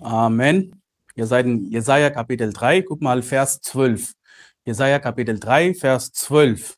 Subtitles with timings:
[0.00, 0.82] Amen.
[1.14, 4.14] Ihr seid in Jesaja Kapitel 3, guck mal Vers 12.
[4.64, 6.74] Jesaja Kapitel 3, Vers 12.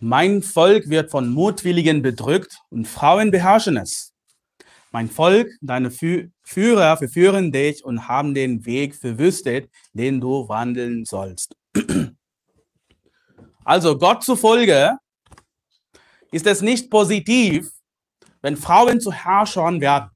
[0.00, 4.12] Mein Volk wird von Mutwilligen bedrückt und Frauen beherrschen es.
[4.90, 11.04] Mein Volk, deine Fü Führer verführen dich und haben den Weg verwüstet, den du wandeln
[11.04, 11.54] sollst.
[13.64, 14.96] Also Gott zufolge
[16.32, 17.70] ist es nicht positiv,
[18.40, 20.08] wenn Frauen zu Herrschern werden.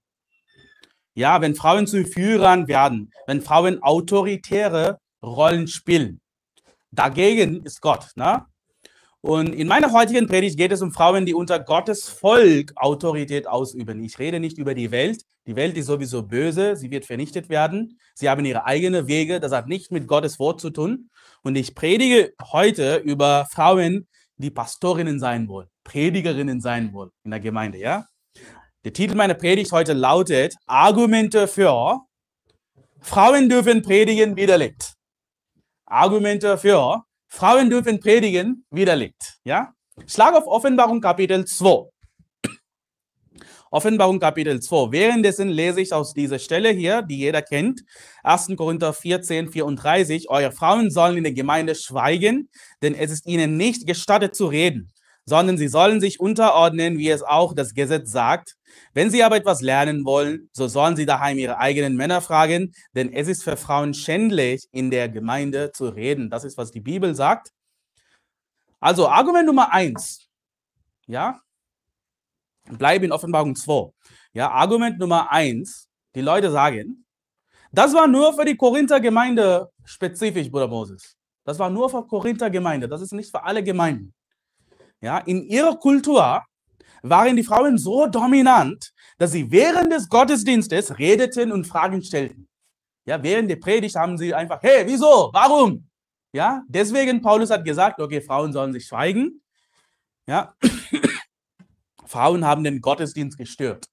[1.15, 6.21] Ja, wenn Frauen zu Führern werden, wenn Frauen autoritäre Rollen spielen.
[6.91, 8.09] Dagegen ist Gott.
[8.17, 8.45] Ne?
[9.21, 14.03] Und in meiner heutigen Predigt geht es um Frauen, die unter Gottes Volk Autorität ausüben.
[14.03, 15.23] Ich rede nicht über die Welt.
[15.47, 17.99] Die Welt ist sowieso böse, sie wird vernichtet werden.
[18.15, 21.11] Sie haben ihre eigenen Wege, das hat nichts mit Gottes Wort zu tun.
[21.43, 27.41] Und ich predige heute über Frauen, die Pastorinnen sein wollen, Predigerinnen sein wollen in der
[27.41, 28.07] Gemeinde, ja?
[28.85, 32.01] Der Titel meiner Predigt heute lautet Argumente für
[33.01, 34.95] Frauen dürfen predigen widerlegt.
[35.87, 39.39] Argumente für Frauen dürfen predigen, widerlegt.
[39.45, 39.73] Ja?
[40.09, 41.91] Schlag auf Offenbarung Kapitel 2.
[43.71, 44.91] Offenbarung Kapitel 2.
[44.91, 47.83] Währenddessen lese ich aus dieser Stelle hier, die jeder kennt,
[48.25, 48.49] 1.
[48.57, 52.51] Korinther 14, 34, eure Frauen sollen in der Gemeinde schweigen,
[52.83, 54.91] denn es ist ihnen nicht gestattet zu reden,
[55.25, 58.57] sondern sie sollen sich unterordnen, wie es auch das Gesetz sagt.
[58.95, 63.13] Wenn sie aber etwas lernen wollen, so sollen sie daheim ihre eigenen Männer fragen, denn
[63.13, 66.31] es ist für Frauen schändlich, in der Gemeinde zu reden.
[66.31, 67.53] Das ist, was die Bibel sagt.
[68.81, 70.29] Also Argument Nummer eins.
[71.07, 71.41] Ja,
[72.71, 73.93] bleib in Offenbarung 2.
[74.33, 75.89] Ja, Argument Nummer eins.
[76.15, 77.05] Die Leute sagen,
[77.71, 81.17] das war nur für die Korinther Gemeinde spezifisch, Bruder Moses.
[81.45, 82.89] Das war nur für Korinther Gemeinde.
[82.89, 84.15] Das ist nicht für alle Gemeinden.
[85.01, 86.43] Ja, in ihrer Kultur
[87.03, 92.49] waren die Frauen so dominant, dass sie während des Gottesdienstes redeten und Fragen stellten.
[93.05, 95.31] Ja, während der Predigt haben sie einfach, hey, wieso?
[95.33, 95.89] Warum?
[96.33, 99.43] Ja, deswegen Paulus hat gesagt, okay, Frauen sollen sich schweigen.
[100.27, 100.55] Ja,
[102.07, 103.87] Frauen haben den Gottesdienst gestört.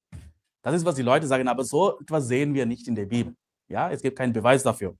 [0.61, 3.35] Das ist, was die Leute sagen, aber so etwas sehen wir nicht in der Bibel.
[3.67, 4.95] Ja, es gibt keinen Beweis dafür.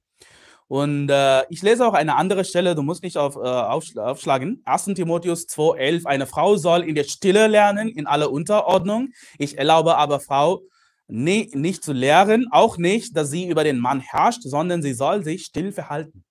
[0.70, 4.62] Und äh, ich lese auch eine andere Stelle, du musst nicht auf, äh, aufschlagen.
[4.66, 4.86] 1.
[4.94, 6.06] Timotheus 2,11.
[6.06, 9.10] Eine Frau soll in der Stille lernen, in aller Unterordnung.
[9.40, 10.62] Ich erlaube aber Frau
[11.08, 15.24] nie, nicht zu lehren, auch nicht, dass sie über den Mann herrscht, sondern sie soll
[15.24, 16.24] sich still verhalten.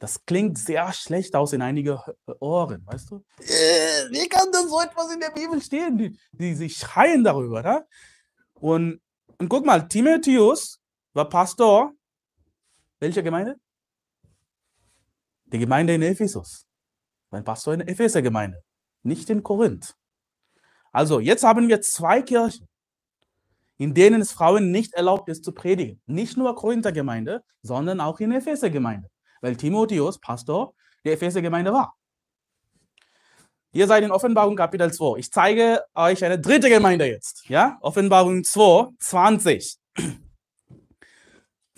[0.00, 2.02] Das klingt sehr schlecht aus in einige
[2.40, 3.24] Ohren, weißt du?
[3.38, 5.96] Äh, wie kann denn so etwas in der Bibel stehen?
[5.96, 7.62] Die, die, die schreien darüber.
[7.62, 7.86] Ne?
[8.54, 9.00] Und,
[9.38, 10.80] und guck mal, Timotheus
[11.12, 11.92] war Pastor
[13.04, 13.56] welche Gemeinde?
[15.52, 16.66] Die Gemeinde in Ephesus.
[17.30, 18.62] Mein Pastor in Epheser Gemeinde,
[19.02, 19.94] nicht in Korinth.
[20.90, 22.66] Also, jetzt haben wir zwei Kirchen,
[23.76, 26.00] in denen es Frauen nicht erlaubt ist zu predigen.
[26.06, 29.08] Nicht nur Korinther Gemeinde, sondern auch in Epheser Gemeinde,
[29.42, 30.72] weil Timotheus Pastor
[31.04, 31.94] der Epheser Gemeinde war.
[33.72, 35.18] Ihr seid in Offenbarung Kapitel 2.
[35.18, 37.46] Ich zeige euch eine dritte Gemeinde jetzt.
[37.48, 37.76] Ja?
[37.82, 39.78] Offenbarung 2, 20.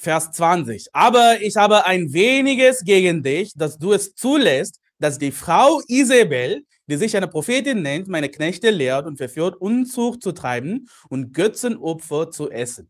[0.07, 0.87] Vers 20.
[0.93, 6.65] Aber ich habe ein weniges gegen dich, dass du es zulässt, dass die Frau Isabel,
[6.87, 12.31] die sich eine Prophetin nennt, meine Knechte lehrt und verführt, Unzucht zu treiben und Götzenopfer
[12.31, 12.89] zu essen.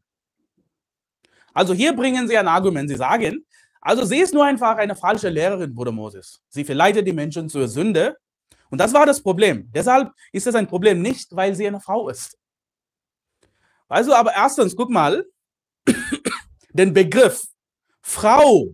[1.55, 2.91] Also hier bringen sie ein Argument.
[2.91, 3.47] Sie sagen,
[3.81, 6.43] also sie ist nur einfach eine falsche Lehrerin, Bruder Moses.
[6.50, 8.19] Sie verleitet die Menschen zur Sünde.
[8.69, 9.71] Und das war das Problem.
[9.75, 12.37] Deshalb ist es ein Problem nicht, weil sie eine Frau ist.
[13.88, 15.25] Also, aber erstens, guck mal,
[16.76, 17.42] den Begriff
[18.03, 18.69] Frau,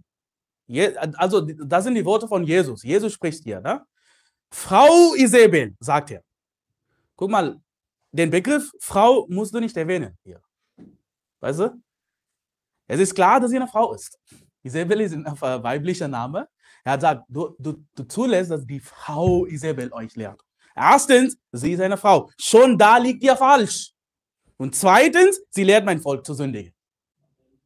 [1.17, 2.83] also das sind die Worte von Jesus.
[2.83, 3.61] Jesus spricht hier.
[3.61, 3.85] Ne?
[4.51, 6.23] Frau Isabel, sagt er.
[7.17, 7.61] Guck mal,
[8.11, 10.41] den Begriff Frau musst du nicht erwähnen hier.
[11.41, 11.83] Weißt du?
[12.87, 14.19] Es ist klar, dass sie eine Frau ist.
[14.63, 16.49] Isabel ist ein weiblicher Name.
[16.85, 20.41] Er hat gesagt, du, du, du zulässt, dass die Frau Isabel euch lehrt.
[20.75, 22.31] Erstens, sie ist eine Frau.
[22.39, 23.93] Schon da liegt ihr falsch.
[24.57, 26.73] Und zweitens, sie lehrt mein Volk zu sündigen.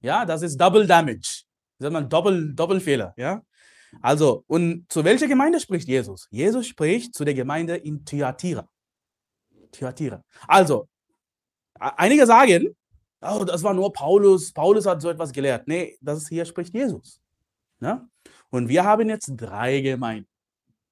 [0.06, 1.42] Ja, das ist Double Damage.
[1.80, 3.12] Das ein Doppel, Doppelfehler.
[3.16, 3.42] Ja.
[4.00, 6.28] Also, und zu welcher Gemeinde spricht Jesus?
[6.30, 8.68] Jesus spricht zu der Gemeinde in Thyatira.
[9.72, 10.22] Thyatira.
[10.46, 10.88] Also,
[11.74, 12.76] einige sagen,
[13.20, 14.52] oh, das war nur Paulus.
[14.52, 15.66] Paulus hat so etwas gelehrt.
[15.66, 17.20] Nee, das ist, hier spricht Jesus.
[17.80, 18.06] Ja?
[18.50, 20.28] Und wir haben jetzt drei Gemeinden.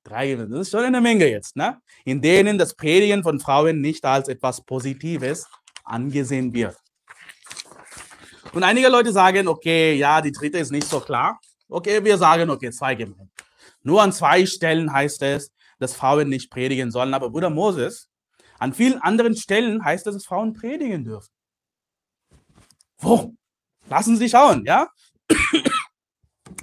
[0.02, 0.55] Drei Gemeinden.
[0.55, 1.81] Das ist schon eine Menge jetzt, ne?
[2.05, 5.46] in denen das Predigen von Frauen nicht als etwas Positives
[5.84, 6.76] angesehen wird.
[8.55, 11.41] Und einige Leute sagen, okay, ja, die dritte ist nicht so klar.
[11.69, 13.33] Okay, wir sagen, okay, zwei Gemeinden.
[13.83, 17.15] Nur an zwei Stellen heißt es, dass Frauen nicht predigen sollen.
[17.15, 18.09] Aber Bruder Moses,
[18.61, 21.31] an vielen anderen Stellen heißt es, dass Frauen predigen dürfen.
[22.99, 23.35] Wo?
[23.89, 24.89] Lassen Sie schauen, ja?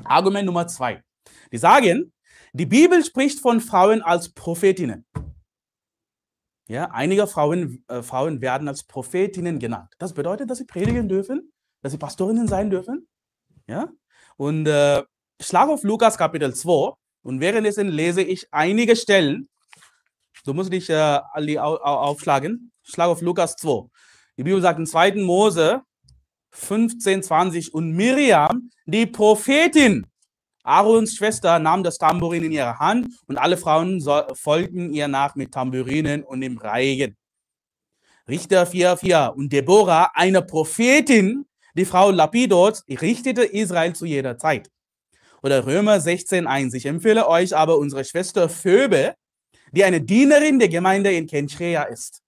[0.05, 1.03] Argument Nummer zwei.
[1.51, 2.13] Die sagen,
[2.53, 5.05] die Bibel spricht von Frauen als Prophetinnen.
[6.67, 9.93] Ja, einige Frauen, äh, Frauen werden als Prophetinnen genannt.
[9.99, 13.07] Das bedeutet, dass sie predigen dürfen, dass sie Pastorinnen sein dürfen.
[13.67, 13.89] Ja?
[14.37, 15.03] Und äh,
[15.41, 16.93] schlag auf Lukas Kapitel 2
[17.23, 19.49] und währenddessen lese ich einige Stellen.
[20.45, 22.71] Du musst dich äh, alle aufschlagen.
[22.83, 23.87] Schlag auf Lukas 2.
[24.37, 25.15] Die Bibel sagt in 2.
[25.15, 25.81] Mose
[26.51, 30.05] 15, 20 und Miriam, die Prophetin,
[30.63, 35.35] Aarons Schwester, nahm das Tambourin in ihre Hand und alle Frauen so, folgten ihr nach
[35.35, 37.15] mit Tambourinen und im Reigen.
[38.27, 41.45] Richter 4, 4 und Deborah, eine Prophetin,
[41.75, 44.69] die Frau Lapidot, richtete Israel zu jeder Zeit.
[45.43, 46.73] Oder Römer 16, 1.
[46.73, 49.15] Ich empfehle euch aber unsere Schwester Phoebe,
[49.71, 52.21] die eine Dienerin der Gemeinde in Kenchrea ist.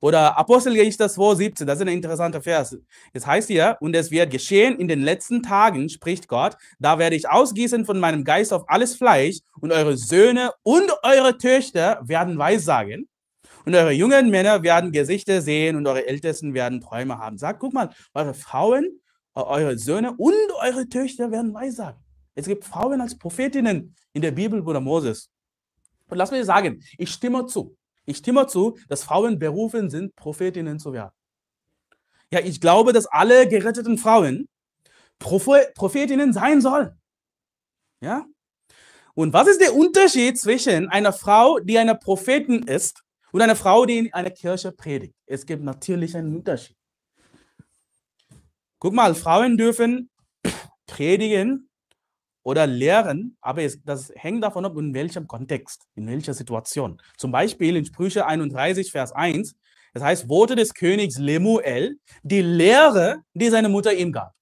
[0.00, 2.76] Oder Apostelgeschichte 2, 17, das ist ein interessanter Vers.
[3.12, 7.16] Es heißt hier, und es wird geschehen in den letzten Tagen, spricht Gott, da werde
[7.16, 12.38] ich ausgießen von meinem Geist auf alles Fleisch und eure Söhne und eure Töchter werden
[12.38, 13.08] Weissagen
[13.68, 17.36] und eure jungen Männer werden Gesichter sehen und eure Ältesten werden Träume haben.
[17.36, 18.98] Sagt, guck mal, eure Frauen,
[19.34, 20.32] eure Söhne und
[20.62, 22.02] eure Töchter werden Weissagen.
[22.34, 25.28] Es gibt Frauen als Prophetinnen in der Bibel, Bruder Moses.
[26.08, 27.76] Und lass mich sagen, ich stimme zu.
[28.06, 31.12] Ich stimme zu, dass Frauen berufen sind, Prophetinnen zu werden.
[32.32, 34.48] Ja, ich glaube, dass alle geretteten Frauen
[35.18, 36.98] Prophetinnen sein sollen.
[38.00, 38.24] Ja?
[39.12, 43.02] Und was ist der Unterschied zwischen einer Frau, die eine Prophetin ist,
[43.32, 45.14] und einer Frau, die in einer Kirche predigt?
[45.26, 46.76] Es gibt natürlich einen Unterschied.
[48.78, 50.10] Guck mal, Frauen dürfen
[50.86, 51.68] predigen
[52.42, 57.00] oder lehren, aber es, das hängt davon ab, in welchem Kontext, in welcher Situation.
[57.16, 59.56] Zum Beispiel in Sprüche 31, Vers 1,
[59.94, 64.32] das heißt, Worte des Königs Lemuel, die Lehre, die seine Mutter ihm gab.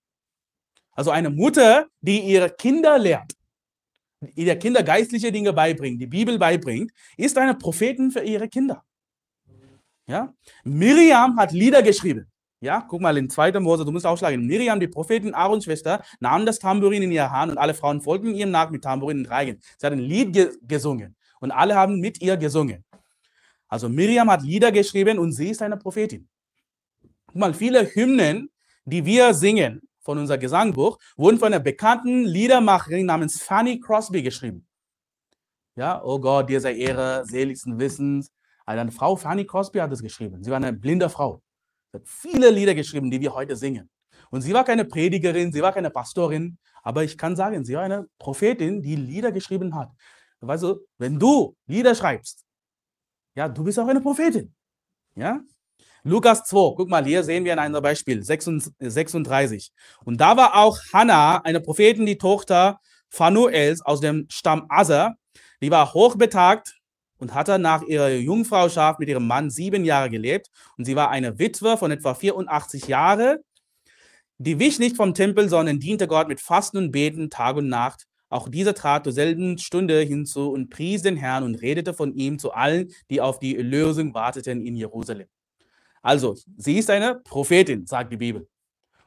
[0.92, 3.32] Also eine Mutter, die ihre Kinder lehrt,
[4.20, 8.82] der Kinder geistliche Dinge beibringt, die Bibel beibringt, ist eine Prophetin für ihre Kinder.
[10.06, 10.32] Ja?
[10.64, 12.30] Miriam hat Lieder geschrieben.
[12.60, 13.60] Ja, guck mal in 2.
[13.60, 14.46] Mose, du musst aufschlagen.
[14.46, 18.34] Miriam, die Prophetin Aarons Schwester, nahm das Tambourin in ihre Hand und alle Frauen folgten
[18.34, 19.60] ihrem nach mit Tambourin und Reigen.
[19.78, 22.82] Sie hat ein Lied ge gesungen und alle haben mit ihr gesungen.
[23.68, 26.28] Also Miriam hat Lieder geschrieben und sie ist eine Prophetin.
[27.26, 28.50] Guck mal, viele Hymnen,
[28.86, 34.66] die wir singen von unser Gesangbuch, wurden von einer bekannten Liedermacherin namens Fanny Crosby geschrieben.
[35.76, 38.32] Ja, oh Gott, dir sei Ehre, seligsten Wissens.
[38.64, 40.42] Also eine Frau, Fanny Crosby, hat es geschrieben.
[40.42, 41.42] Sie war eine blinde Frau.
[41.92, 43.90] Sie hat viele Lieder geschrieben, die wir heute singen.
[44.30, 47.82] Und sie war keine Predigerin, sie war keine Pastorin, aber ich kann sagen, sie war
[47.82, 49.90] eine Prophetin, die Lieder geschrieben hat.
[50.40, 52.44] Weißt du, wenn du Lieder schreibst,
[53.34, 54.54] ja, du bist auch eine Prophetin.
[55.14, 55.40] Ja?
[56.08, 59.72] Lukas 2, guck mal, hier sehen wir ein Beispiel, 36.
[60.04, 65.16] Und da war auch Hannah, eine Prophetin, die Tochter Phanuels aus dem Stamm Aser,
[65.60, 66.78] die war hochbetagt
[67.18, 70.46] und hatte nach ihrer Jungfrauschaft mit ihrem Mann sieben Jahre gelebt.
[70.78, 73.38] Und sie war eine Witwe von etwa 84 Jahren.
[74.38, 78.06] Die wich nicht vom Tempel, sondern diente Gott mit Fasten und Beten Tag und Nacht.
[78.28, 82.38] Auch diese trat zur selben Stunde hinzu und pries den Herrn und redete von ihm
[82.38, 85.26] zu allen, die auf die Erlösung warteten in Jerusalem.
[86.06, 88.48] Also, sie ist eine Prophetin, sagt die Bibel.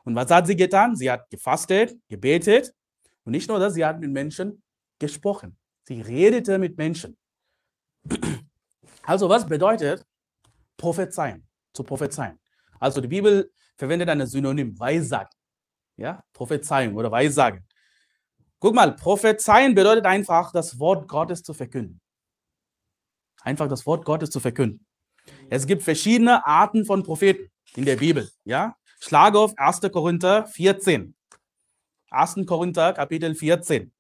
[0.04, 0.98] Und was hat sie getan?
[0.98, 2.74] Sie hat gefastet, gebetet
[3.24, 4.62] und nicht nur das, sie hat mit Menschen
[5.00, 5.58] gesprochen.
[5.88, 7.18] Sie redete mit Menschen.
[9.04, 10.06] Also was bedeutet
[10.76, 12.38] prophezeien, zu prophezeien?
[12.82, 15.32] Also die Bibel verwendet ein Synonym, Weissagen.
[15.96, 17.66] Ja, Prophezeiung oder Weissagen.
[18.60, 22.02] Guck mal, prophezeien bedeutet einfach, das Wort Gottes zu verkünden.
[23.42, 24.86] Einfach das Wort Gottes zu verkünden.
[25.52, 28.30] Es gibt verschiedene Arten von Propheten in der Bibel.
[28.46, 28.76] Ja?
[29.00, 29.82] Schlage auf 1.
[29.92, 31.16] Korinther 14.
[32.12, 32.36] 1.
[32.46, 33.92] Korinther Kapitel 14.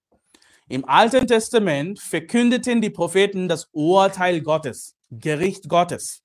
[0.67, 6.21] Im Alten Testament verkündeten die Propheten das Urteil Gottes, Gericht Gottes.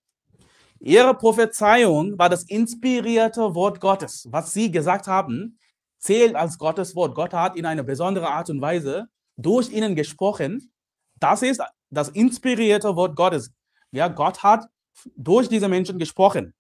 [0.79, 4.27] Ihre Prophezeiung war das inspirierte Wort Gottes.
[4.31, 5.59] Was sie gesagt haben,
[5.97, 7.15] zählt als Gottes Wort.
[7.15, 9.07] Gott hat in einer besonderen Art und Weise
[9.39, 10.71] durch ihnen gesprochen.
[11.19, 13.51] Das ist das inspirierte Wort Gottes.
[13.91, 14.67] Ja, Gott hat
[15.17, 16.55] durch diese Menschen gesprochen.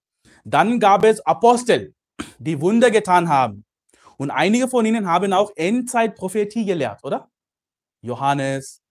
[0.45, 1.95] Dann gab es Apostel,
[2.38, 3.64] die Wunder getan haben.
[4.17, 7.31] Und einige von ihnen haben auch Endzeitprophetie gelehrt, oder?
[8.03, 8.83] Johannes,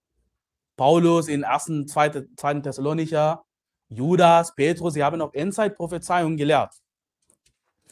[0.75, 2.25] Paulus in 1., 2.
[2.35, 2.53] 2.
[2.61, 3.43] Thessalonicher,
[3.89, 6.73] Judas, Petrus, sie haben auch Endzeitprophezeiungen gelehrt.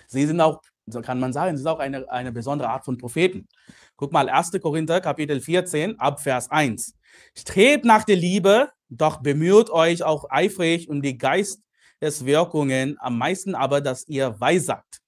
[0.08, 2.98] Sie sind auch, so kann man sagen, sie sind auch eine, eine besondere Art von
[2.98, 3.48] Propheten.
[3.96, 4.52] Guck mal, 1.
[4.62, 6.96] Korinther, Kapitel 14, ab Vers 1.
[7.38, 13.80] Strebt nach der Liebe, doch bemüht euch auch eifrig um die Geisteswirkungen, am meisten aber,
[13.80, 15.00] dass ihr weissagt.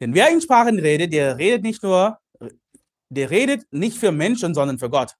[0.00, 2.18] Denn wer in Sprachen redet, der redet nicht nur,
[3.10, 5.14] der redet nicht für Menschen, sondern für Gott.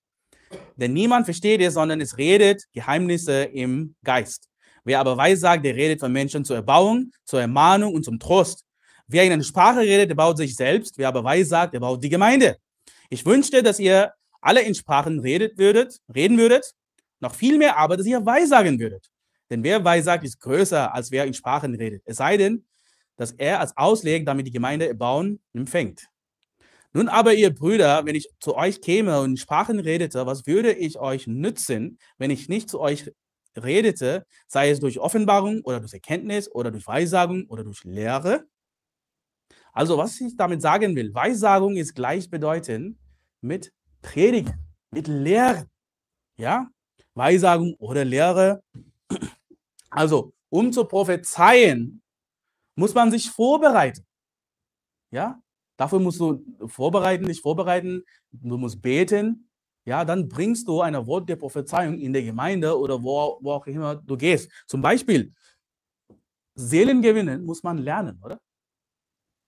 [0.76, 4.49] Denn niemand versteht es, sondern es redet Geheimnisse im Geist.
[4.84, 8.64] Wer aber weissagt, der redet von Menschen zur Erbauung, zur Ermahnung und zum Trost.
[9.06, 10.96] Wer in einer Sprache redet, der baut sich selbst.
[10.96, 12.56] Wer aber weissagt, der baut die Gemeinde.
[13.11, 16.75] Ich wünschte, dass ihr alle in Sprachen redet würdet, reden würdet,
[17.23, 19.11] noch viel mehr aber, dass ihr weissagen würdet.
[19.49, 22.02] Denn wer weissagt, ist größer, als wer in Sprachen redet.
[22.05, 22.67] Es sei denn,
[23.17, 26.09] dass er als Ausleg damit die Gemeinde erbauen empfängt.
[26.95, 30.73] Nun aber, ihr Brüder, wenn ich zu euch käme und in Sprachen redete, was würde
[30.73, 33.11] ich euch nützen, wenn ich nicht zu euch
[33.57, 38.45] redete, sei es durch Offenbarung oder durch Erkenntnis oder durch Weissagung oder durch Lehre?
[39.73, 42.99] Also, was ich damit sagen will, Weissagung ist gleichbedeutend
[43.41, 44.52] mit Predigen,
[44.91, 45.71] mit Lehren.
[46.37, 46.69] Ja?
[47.14, 48.62] Weissagung oder Lehre.
[49.90, 52.02] Also, um zu prophezeien,
[52.76, 54.07] muss man sich vorbereiten.
[55.11, 55.40] Ja?
[55.76, 59.49] Dafür musst du vorbereiten, dich vorbereiten, du musst beten.
[59.85, 63.66] Ja, dann bringst du ein Wort der Prophezeiung in der Gemeinde oder wo, wo auch
[63.66, 64.49] immer du gehst.
[64.66, 65.33] Zum Beispiel,
[66.54, 68.38] Seelen gewinnen muss man lernen, oder?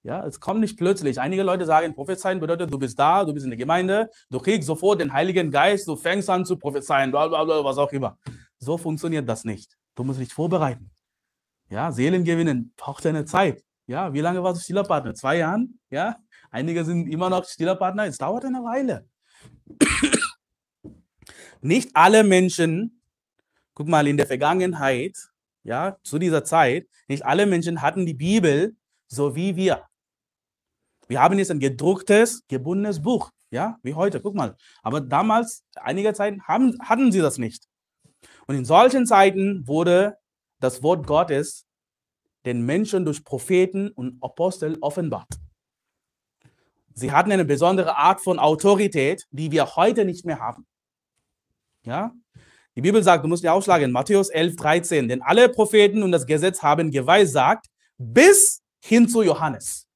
[0.04, 1.18] Ja, es kommt nicht plötzlich.
[1.18, 4.66] Einige Leute sagen, prophezeien bedeutet, du bist da, du bist in der Gemeinde, du kriegst
[4.66, 8.18] sofort den Heiligen Geist, du fängst an zu prophezeien, bla bla bla, was auch immer.
[8.58, 9.78] So funktioniert das nicht.
[9.94, 10.90] Du musst dich vorbereiten.
[11.70, 13.64] Ja, Seelen gewinnen braucht eine Zeit.
[13.86, 15.14] Ja, wie lange warst du stiller Partner?
[15.14, 15.80] Zwei Jahren?
[15.88, 16.16] Ja,
[16.50, 18.04] einige sind immer noch stiller Partner.
[18.04, 19.08] Es dauert eine Weile.
[21.62, 23.00] Nicht alle Menschen,
[23.72, 25.16] guck mal, in der Vergangenheit,
[25.62, 28.76] ja, zu dieser Zeit, nicht alle Menschen hatten die Bibel
[29.08, 29.82] so wie wir.
[31.08, 34.56] Wir haben jetzt ein gedrucktes, gebundenes Buch, ja, wie heute, guck mal.
[34.82, 37.66] Aber damals, einiger Zeit, haben, hatten sie das nicht.
[38.46, 40.16] Und in solchen Zeiten wurde
[40.60, 41.66] das Wort Gottes
[42.44, 45.28] den Menschen durch Propheten und Apostel offenbart.
[46.94, 50.66] Sie hatten eine besondere Art von Autorität, die wir heute nicht mehr haben.
[51.84, 52.12] Ja?
[52.76, 56.26] Die Bibel sagt, du musst dir ausschlagen, Matthäus 11, 13, denn alle Propheten und das
[56.26, 57.66] Gesetz haben geweissagt,
[57.98, 59.86] bis hin zu Johannes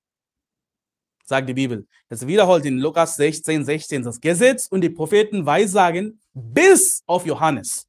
[1.28, 1.86] sagt die Bibel.
[2.08, 7.86] Das wiederholt in Lukas 16, 16 das Gesetz und die Propheten weissagen bis auf Johannes.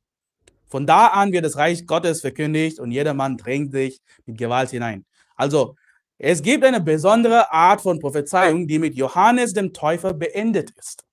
[0.68, 5.06] Von da an wird das Reich Gottes verkündigt und jedermann drängt sich mit Gewalt hinein.
[5.36, 5.76] Also,
[6.18, 11.06] es gibt eine besondere Art von Prophezeiung, die mit Johannes dem Täufer beendet ist.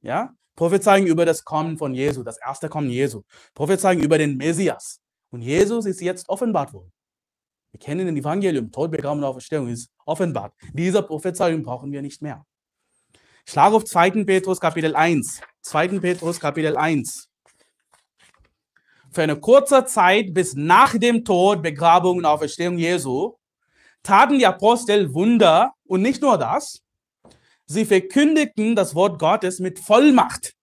[0.00, 0.34] Ja?
[0.56, 3.22] Prophezeiung über das Kommen von Jesu, das erste Kommen Jesu.
[3.54, 5.00] Prophezeiung über den Messias.
[5.30, 6.92] Und Jesus ist jetzt offenbart worden.
[7.78, 10.54] Kennen den Evangelium, Tod, Begraben und Auferstehung ist offenbart.
[10.72, 12.44] Diese Prophezeiung brauchen wir nicht mehr.
[13.44, 14.24] Ich schlage auf 2.
[14.24, 15.40] Petrus Kapitel 1.
[15.62, 16.00] 2.
[16.00, 17.28] Petrus Kapitel 1.
[19.12, 23.34] Für eine kurze Zeit bis nach dem Tod, Begrabung und Auferstehung Jesu
[24.02, 26.82] taten die Apostel Wunder und nicht nur das,
[27.66, 30.54] sie verkündigten das Wort Gottes mit Vollmacht,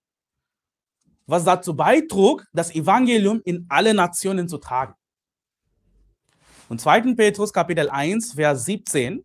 [1.25, 4.93] was dazu beitrug, das Evangelium in alle Nationen zu tragen.
[6.69, 7.13] Und 2.
[7.15, 9.23] Petrus Kapitel 1, Vers 17,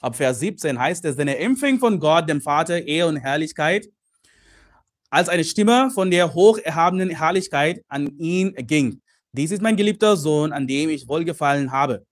[0.00, 3.88] ab Vers 17 heißt es, denn er empfing von Gott, dem Vater, Ehe und Herrlichkeit,
[5.10, 9.00] als eine Stimme von der hocherhabenen Herrlichkeit an ihn ging.
[9.32, 12.04] Dies ist mein geliebter Sohn, an dem ich wohlgefallen habe.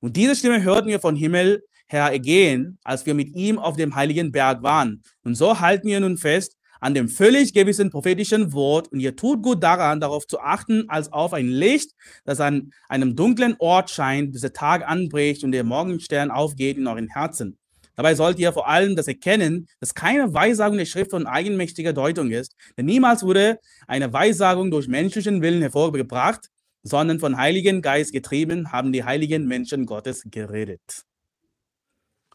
[0.00, 3.94] Und diese Stimme hörten wir von Himmel her ergehen, als wir mit ihm auf dem
[3.94, 5.02] heiligen Berg waren.
[5.24, 9.42] Und so halten wir nun fest, an dem völlig gewissen prophetischen Wort und ihr tut
[9.42, 11.92] gut daran, darauf zu achten, als auf ein Licht,
[12.24, 16.86] das an einem dunklen Ort scheint, bis der Tag anbricht und der Morgenstern aufgeht in
[16.86, 17.58] euren Herzen.
[17.96, 22.30] Dabei sollt ihr vor allem das erkennen, dass keine Weissagung der Schrift von eigenmächtiger Deutung
[22.30, 26.48] ist, denn niemals wurde eine Weissagung durch menschlichen Willen hervorgebracht,
[26.82, 31.04] sondern von Heiligen Geist getrieben haben die heiligen Menschen Gottes geredet.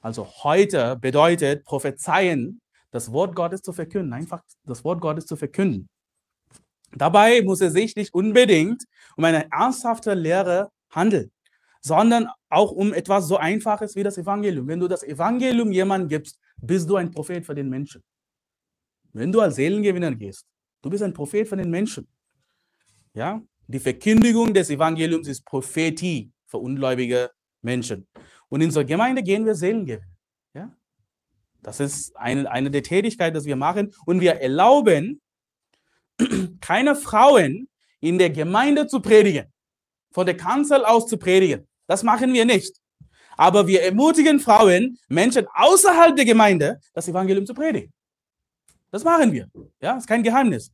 [0.01, 2.61] Also heute bedeutet Prophezeien
[2.95, 5.89] das Wort Gottes zu verkünden, einfach das Wort Gottes zu verkünden.
[6.93, 8.83] Dabei muss es sich nicht unbedingt
[9.17, 11.29] um eine ernsthafte Lehre handeln,
[11.81, 14.67] sondern auch um etwas so Einfaches wie das Evangelium.
[14.67, 18.01] Wenn du das Evangelium jemandem gibst, bist du ein Prophet für den Menschen.
[19.11, 20.45] Wenn du als Seelengewinner gehst,
[20.81, 22.07] du bist ein Prophet für den Menschen.
[23.13, 27.29] Ja, die Verkündigung des Evangeliums ist Prophetie für ungläubige
[27.61, 28.07] Menschen.
[28.47, 30.14] Und in unserer Gemeinde gehen wir Seelen gewinnen.
[31.65, 33.91] Das ist eine, eine der Tätigkeiten, die wir machen.
[34.05, 35.19] Und wir erlauben
[36.61, 37.67] keine Frauen
[37.99, 39.51] in der Gemeinde zu predigen,
[40.11, 41.67] von der Kanzel aus zu predigen.
[41.87, 42.79] Das machen wir nicht.
[43.35, 47.91] Aber wir ermutigen Frauen, Menschen außerhalb der Gemeinde, das Evangelium zu predigen.
[48.91, 49.49] Das machen wir.
[49.81, 50.71] Ja, ist kein Geheimnis.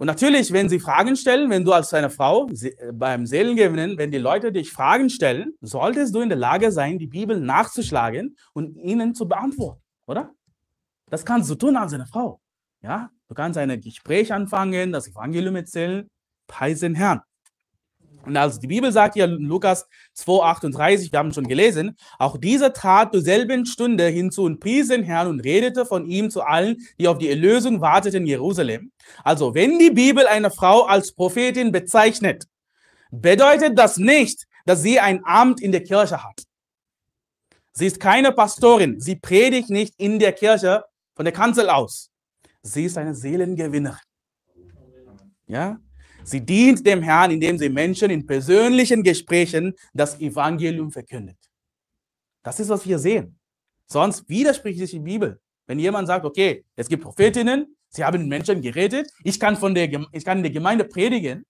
[0.00, 4.12] Und natürlich, wenn sie Fragen stellen, wenn du als deine Frau äh, beim Seelengewinnen, wenn
[4.12, 8.76] die Leute dich Fragen stellen, solltest du in der Lage sein, die Bibel nachzuschlagen und
[8.76, 10.32] ihnen zu beantworten, oder?
[11.10, 12.40] Das kannst du tun als eine Frau.
[12.80, 16.08] Ja, du kannst ein Gespräch anfangen, das Evangelium erzählen,
[16.46, 17.22] preis den Herrn.
[18.28, 22.74] Und also die Bibel sagt hier in Lukas 2,38, wir haben schon gelesen, auch dieser
[22.74, 26.76] trat zur selben Stunde hinzu und pries den Herrn und redete von ihm zu allen,
[27.00, 28.92] die auf die Erlösung warteten in Jerusalem.
[29.24, 32.44] Also, wenn die Bibel eine Frau als Prophetin bezeichnet,
[33.10, 36.42] bedeutet das nicht, dass sie ein Amt in der Kirche hat.
[37.72, 42.10] Sie ist keine Pastorin, sie predigt nicht in der Kirche von der Kanzel aus.
[42.60, 43.98] Sie ist eine Seelengewinnerin.
[45.46, 45.78] Ja?
[46.28, 51.38] Sie dient dem Herrn, indem sie Menschen in persönlichen Gesprächen das Evangelium verkündet.
[52.42, 53.38] Das ist, was wir sehen.
[53.86, 55.40] Sonst widerspricht sich die Bibel.
[55.66, 59.88] Wenn jemand sagt, okay, es gibt Prophetinnen, sie haben Menschen gerettet, ich kann, von der,
[60.12, 61.46] ich kann in der Gemeinde predigen.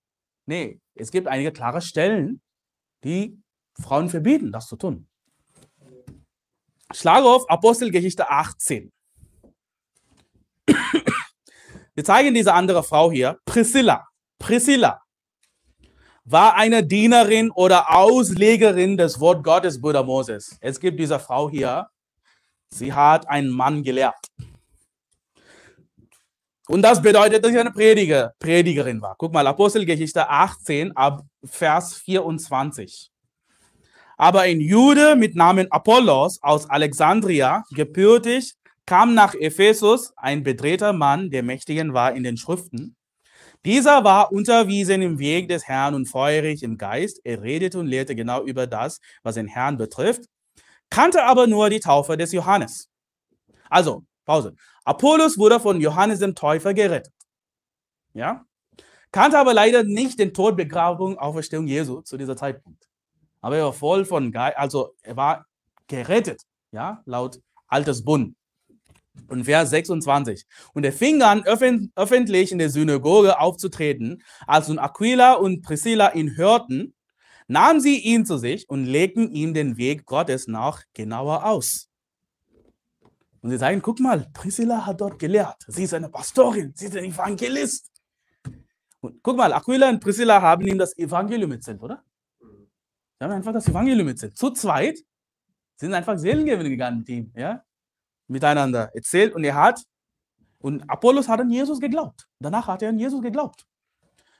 [0.47, 2.41] Nee, es gibt einige klare Stellen,
[3.03, 3.37] die
[3.81, 5.09] Frauen verbieten, das zu tun.
[6.93, 8.93] Schlage auf Apostelgeschichte 18.
[11.95, 14.08] Wir zeigen diese andere Frau hier, Priscilla.
[14.39, 15.03] Priscilla
[16.31, 20.59] war eine Dienerin oder Auslegerin des Wort Gottes, Bruder Moses.
[20.61, 21.87] Es gibt diese Frau hier,
[22.71, 24.27] sie hat einen Mann gelehrt.
[26.69, 29.15] Und das bedeutet, dass sie eine Prediger, Predigerin war.
[29.17, 33.11] Guck mal, Apostelgeschichte 18 ab Vers 24.
[34.19, 38.55] Aber ein Jude mit Namen Apollos aus Alexandria, gebürtig,
[38.85, 42.98] kam nach Ephesus, ein bedrehter Mann, der mächtigen war in den Schriften
[43.65, 47.21] dieser war unterwiesen im Weg des Herrn und feurig im Geist.
[47.25, 50.25] Er redete und lehrte genau über das, was den Herrn betrifft,
[50.91, 52.89] kannte aber nur die Taufe des Johannes.
[53.69, 54.55] Also, Pause.
[54.85, 57.13] Apollos wurde von Johannes dem Täufer gerettet.
[58.15, 58.45] Ja?
[59.13, 62.89] Kannte aber leider nicht den Tod, Begrabung, Auferstehung Jesu zu dieser Zeitpunkt.
[63.41, 65.47] Aber er war voll von Geist, also er war
[65.87, 68.35] gerettet, ja, laut Altes Bund.
[69.27, 70.47] Und Vers 26.
[70.75, 74.23] Und er fing an, öffentlich in der Synagoge aufzutreten.
[74.47, 76.95] Als nun Aquila und Priscilla ihn hörten,
[77.49, 81.89] nahmen sie ihn zu sich und legten ihm den Weg Gottes nach genauer aus.
[83.41, 85.65] Und sie sagen, guck mal, Priscilla hat dort gelehrt.
[85.69, 87.91] Sie ist eine Pastorin, sie ist ein Evangelist.
[89.01, 92.03] Und guck mal, Aquila und Priscilla haben ihm das Evangelium erzählt, oder?
[92.41, 94.37] Sie haben einfach das Evangelium erzählt.
[94.37, 94.99] Zu zweit
[95.77, 97.33] sind einfach Seelengewinne gegangen mit ihm.
[97.37, 97.65] Ja?
[98.29, 99.83] Miteinander erzählt und er hat,
[100.61, 102.29] und Apollos hat an Jesus geglaubt.
[102.41, 103.67] Danach hat er an Jesus geglaubt.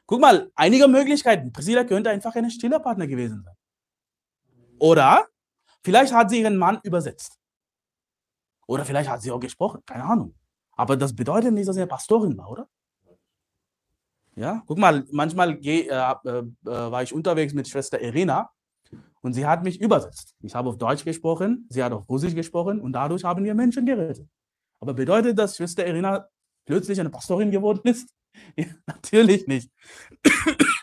[0.07, 1.53] Guck mal, einige Möglichkeiten.
[1.53, 3.55] Priscilla könnte einfach eine stiller Partner gewesen sein.
[4.79, 5.27] Oder
[5.83, 7.39] vielleicht hat sie ihren Mann übersetzt.
[8.67, 10.35] Oder vielleicht hat sie auch gesprochen, keine Ahnung.
[10.73, 12.69] Aber das bedeutet nicht, dass sie eine Pastorin war, oder?
[14.37, 18.51] Ja, guck mal, manchmal geh, äh, äh, äh war ich unterwegs mit Schwester Irina
[19.23, 20.35] und sie hat mich übersetzt.
[20.41, 23.87] Ich habe auf Deutsch gesprochen, sie hat auf Russisch gesprochen und dadurch haben wir Menschen
[23.87, 24.29] gerettet.
[24.81, 26.29] Aber bedeutet das, Schwester Irina
[26.65, 28.09] plötzlich eine Pastorin geworden ist?
[28.57, 29.69] Ja, natürlich nicht.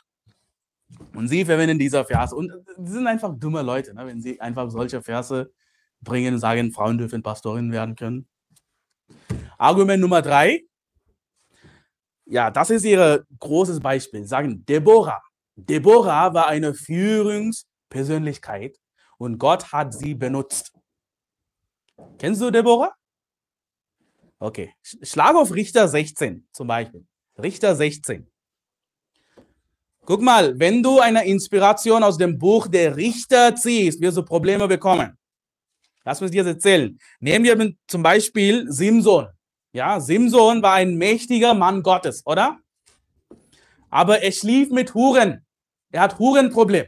[1.13, 2.36] Und sie verwenden diese Verse.
[2.36, 4.06] Und sie sind einfach dumme Leute, ne?
[4.06, 5.50] wenn sie einfach solche Verse
[6.02, 8.28] bringen und sagen, Frauen dürfen Pastorinnen werden können.
[9.58, 10.65] Argument Nummer drei.
[12.26, 14.26] Ja, das ist ihr großes Beispiel.
[14.26, 15.21] Sagen Deborah.
[15.56, 18.78] Deborah war eine Führungs- Persönlichkeit
[19.17, 20.74] und Gott hat sie benutzt.
[22.17, 22.93] Kennst du Deborah?
[24.39, 27.06] Okay, schlag auf Richter 16 zum Beispiel.
[27.41, 28.30] Richter 16.
[30.06, 34.67] Guck mal, wenn du eine Inspiration aus dem Buch der Richter ziehst, wirst du Probleme
[34.67, 35.17] bekommen.
[36.04, 36.98] Lass mich dir erzählen.
[37.19, 39.28] Nehmen wir zum Beispiel Simson.
[39.71, 42.60] Ja, Simson war ein mächtiger Mann Gottes, oder?
[43.89, 45.45] Aber er schlief mit Huren.
[45.91, 46.86] Er hat Hurenproblem.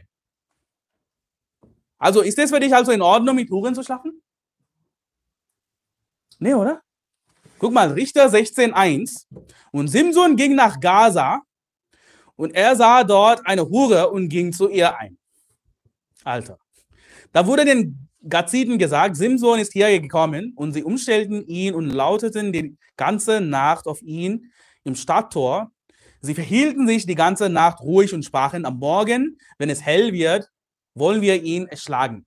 [1.98, 4.22] Also ist es für dich also in Ordnung, mit Huren zu schlafen?
[6.38, 6.80] Nee, oder?
[7.58, 9.26] Guck mal, Richter 16.1.
[9.72, 11.42] Und Simson ging nach Gaza
[12.36, 15.18] und er sah dort eine Hure und ging zu ihr ein.
[16.22, 16.58] Alter.
[17.32, 22.52] Da wurde den Gaziten gesagt, Simson ist hier gekommen und sie umstellten ihn und lauteten
[22.52, 24.52] die ganze Nacht auf ihn
[24.84, 25.72] im Stadttor.
[26.20, 30.48] Sie verhielten sich die ganze Nacht ruhig und sprachen am Morgen, wenn es hell wird,
[30.98, 32.26] wollen wir ihn erschlagen.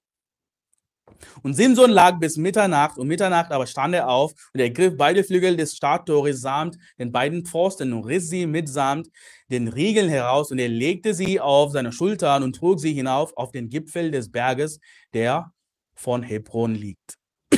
[1.44, 5.24] Und Simson lag bis Mitternacht, und Mitternacht aber stand er auf und er griff beide
[5.24, 9.08] Flügel des Stadttores samt den beiden Pfosten und riss sie mitsamt
[9.50, 13.52] den Riegeln heraus und er legte sie auf seine Schultern und trug sie hinauf auf
[13.52, 14.80] den Gipfel des Berges,
[15.14, 15.52] der
[15.96, 17.18] von Hebron liegt.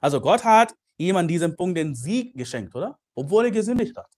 [0.00, 2.98] Also Gott hat ihm an diesem Punkt den Sieg geschenkt, oder?
[3.14, 4.10] Obwohl er gesündigt hat.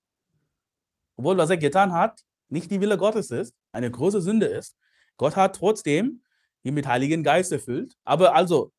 [1.16, 4.76] obwohl was er getan hat, nicht die Wille Gottes ist, eine große Sünde ist.
[5.18, 6.22] Gott hat trotzdem
[6.62, 7.94] ihn mit Heiligen Geist erfüllt.
[8.04, 8.72] Aber also,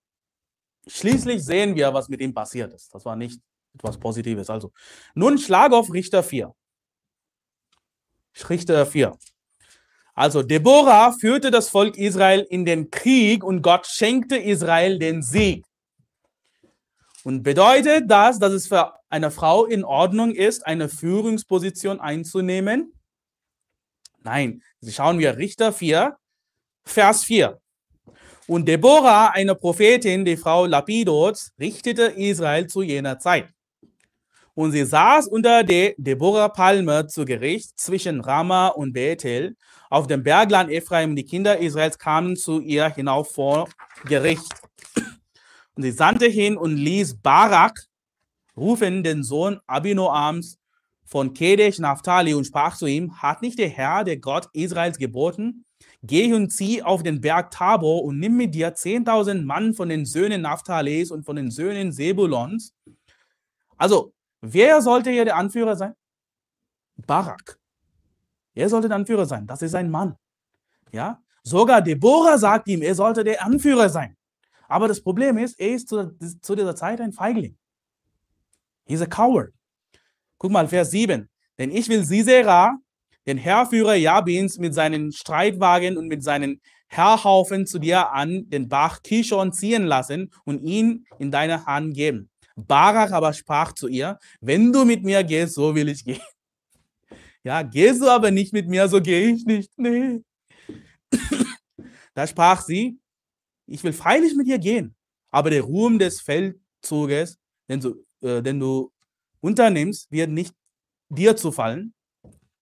[0.87, 2.93] schließlich sehen wir, was mit ihm passiert ist.
[2.95, 3.39] Das war nicht
[3.75, 4.49] etwas Positives.
[4.49, 4.71] Also,
[5.13, 6.55] nun Schlag auf Richter 4.
[8.49, 9.15] Richter 4.
[10.15, 15.65] Also, Deborah führte das Volk Israel in den Krieg und Gott schenkte Israel den Sieg.
[17.23, 22.93] Und bedeutet das, dass es für eine Frau in Ordnung ist, eine Führungsposition einzunehmen?
[24.23, 26.17] Nein, schauen wir Richter 4,
[26.89, 27.59] Vers 4.
[28.47, 33.47] Und Deborah, eine Prophetin, die Frau Lapidots, richtete Israel zu jener Zeit.
[34.55, 39.55] Und sie saß unter der Deborah-Palme zu Gericht zwischen Rama und Bethel
[39.89, 41.15] auf dem Bergland Ephraim.
[41.15, 43.69] Die Kinder Israels kamen zu ihr hinauf vor
[44.05, 44.51] Gericht.
[45.75, 47.79] Und sie sandte hin und ließ Barak
[48.57, 50.57] rufen, den Sohn Abinoams
[51.05, 55.65] von Kedesh Naphtali, und sprach zu ihm: Hat nicht der Herr, der Gott Israels, geboten?
[56.01, 60.05] Geh und zieh auf den Berg Tabor und nimm mit dir 10.000 Mann von den
[60.05, 62.73] Söhnen Naphtalis und von den Söhnen Sebulons.
[63.77, 65.93] Also, wer sollte hier der Anführer sein?
[66.95, 67.59] Barak.
[68.53, 69.45] Er sollte der Anführer sein.
[69.45, 70.15] Das ist ein Mann.
[70.91, 71.21] Ja?
[71.43, 74.15] Sogar Deborah sagt ihm, er sollte der Anführer sein.
[74.67, 77.57] Aber das Problem ist, er ist zu, zu dieser Zeit ein Feigling.
[78.85, 79.53] He's a coward.
[80.37, 81.29] Guck mal, Vers 7.
[81.57, 82.77] Denn ich will Sisera,
[83.27, 89.01] den Herrführer Jabins, mit seinen Streitwagen und mit seinen Herrhaufen zu dir an den Bach
[89.03, 92.29] Kishon ziehen lassen und ihn in deine Hand geben.
[92.55, 96.21] Barak aber sprach zu ihr, wenn du mit mir gehst, so will ich gehen.
[97.41, 99.71] Ja, gehst du aber nicht mit mir, so gehe ich nicht.
[99.77, 100.21] Nee.
[102.13, 102.99] da sprach sie,
[103.65, 104.93] ich will freilich mit dir gehen,
[105.31, 108.91] aber der Ruhm des Feldzuges, den du, äh, den du
[109.39, 110.53] unternimmst, wird nicht
[111.07, 111.93] dir zufallen.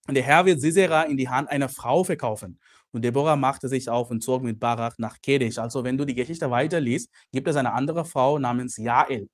[0.08, 2.58] Und der Herr wird Sisera in die Hand einer Frau verkaufen.
[2.92, 5.58] Und Deborah machte sich auf und zog mit Barak nach Kedesh.
[5.58, 9.28] Also wenn du die Geschichte weiterliest, gibt es eine andere Frau namens Jael,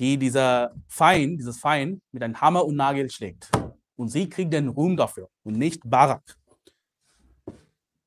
[0.00, 3.50] die dieser Feind, dieses Feind mit einem Hammer und Nagel schlägt.
[3.96, 6.38] Und sie kriegt den Ruhm dafür und nicht Barak.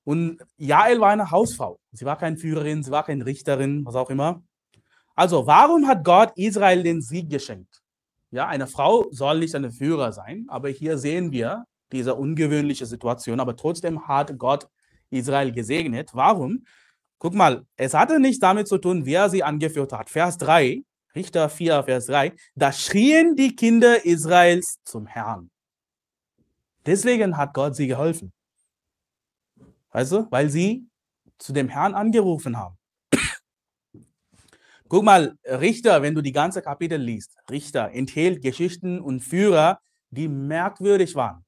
[0.03, 1.79] Und Jael war eine Hausfrau.
[1.91, 4.41] Sie war keine Führerin, sie war keine Richterin, was auch immer.
[5.15, 7.83] Also, warum hat Gott Israel den Sieg geschenkt?
[8.31, 13.39] Ja, eine Frau soll nicht eine Führer sein, aber hier sehen wir diese ungewöhnliche Situation.
[13.39, 14.67] Aber trotzdem hat Gott
[15.09, 16.11] Israel gesegnet.
[16.13, 16.65] Warum?
[17.19, 20.09] Guck mal, es hatte nicht damit zu tun, wer sie angeführt hat.
[20.09, 20.83] Vers 3,
[21.15, 25.49] Richter 4, Vers 3, da schrien die Kinder Israels zum Herrn.
[26.85, 28.31] Deswegen hat Gott sie geholfen.
[29.89, 30.87] Also, weil sie
[31.39, 32.77] zu dem Herrn angerufen haben.
[34.89, 39.79] Guck mal, Richter, wenn du die ganze Kapitel liest, Richter enthält Geschichten und Führer,
[40.11, 41.43] die merkwürdig waren.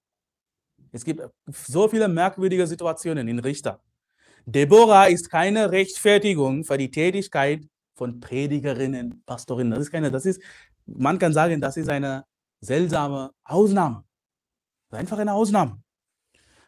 [0.91, 3.81] Es gibt so viele merkwürdige Situationen in Richter.
[4.45, 9.71] Deborah ist keine Rechtfertigung für die Tätigkeit von Predigerinnen, Pastorinnen.
[9.71, 10.41] Das ist keine, das ist,
[10.85, 12.25] man kann sagen, das ist eine
[12.59, 14.03] seltsame Ausnahme.
[14.89, 15.81] Einfach eine Ausnahme.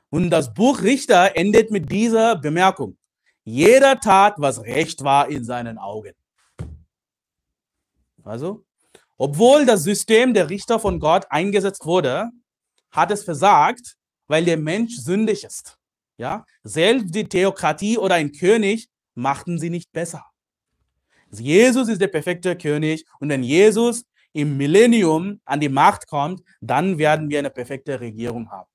[0.10, 2.97] Und das Buch Richter endet mit dieser Bemerkung.
[3.43, 6.13] Jeder tat, was recht war in seinen Augen.
[8.23, 8.65] Also,
[9.17, 12.29] obwohl das System der Richter von Gott eingesetzt wurde,
[12.91, 13.95] hat es versagt,
[14.27, 15.77] weil der Mensch sündig ist.
[16.17, 20.25] Ja, selbst die Theokratie oder ein König machten sie nicht besser.
[21.31, 26.97] Jesus ist der perfekte König und wenn Jesus im Millennium an die Macht kommt, dann
[26.97, 28.69] werden wir eine perfekte Regierung haben.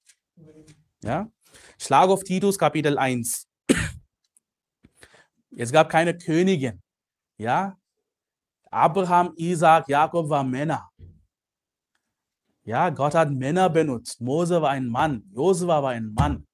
[1.02, 1.30] Ja?
[1.78, 3.46] Schlag auf Titus Kapitel 1.
[5.56, 6.82] Es gab keine Königin.
[7.38, 7.78] Ja?
[8.70, 10.90] Abraham, Isaac, Jakob waren Männer.
[12.64, 14.20] Ja, Gott hat Männer benutzt.
[14.20, 15.22] Mose war ein Mann.
[15.32, 16.46] Josua war ein Mann.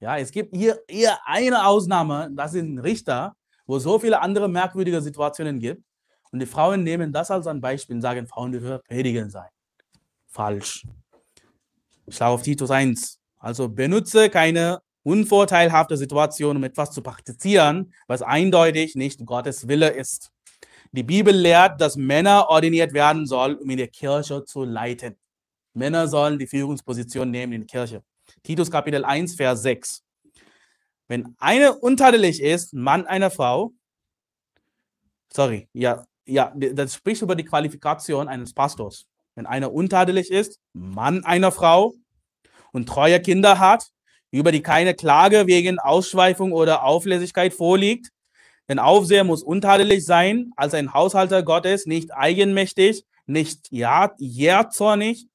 [0.00, 3.34] Ja, es gibt hier eher eine Ausnahme, das sind Richter,
[3.66, 5.82] wo es so viele andere merkwürdige Situationen gibt.
[6.30, 9.48] Und die Frauen nehmen das als ein Beispiel und sagen, Frauen dürfen predigen sein.
[10.26, 10.86] Falsch.
[12.06, 13.18] Ich schaue auf Titus 1.
[13.38, 20.30] Also benutze keine unvorteilhafte Situation, um etwas zu praktizieren, was eindeutig nicht Gottes Wille ist.
[20.92, 25.16] Die Bibel lehrt, dass Männer ordiniert werden sollen, um in der Kirche zu leiten.
[25.74, 28.02] Männer sollen die Führungsposition nehmen in der Kirche.
[28.42, 30.02] Titus Kapitel 1, Vers 6.
[31.06, 33.72] Wenn eine untadelig ist, Mann einer Frau,
[35.32, 39.06] sorry, ja, ja, das spricht über die Qualifikation eines Pastors.
[39.34, 41.94] Wenn einer untadelig ist, Mann einer Frau,
[42.72, 43.90] und treue Kinder hat,
[44.30, 48.10] über die keine Klage wegen Ausschweifung oder Auflässigkeit vorliegt.
[48.68, 55.26] Denn Aufseher muss untadelig sein, als ein Haushalter Gottes, nicht eigenmächtig, nicht jähzornig,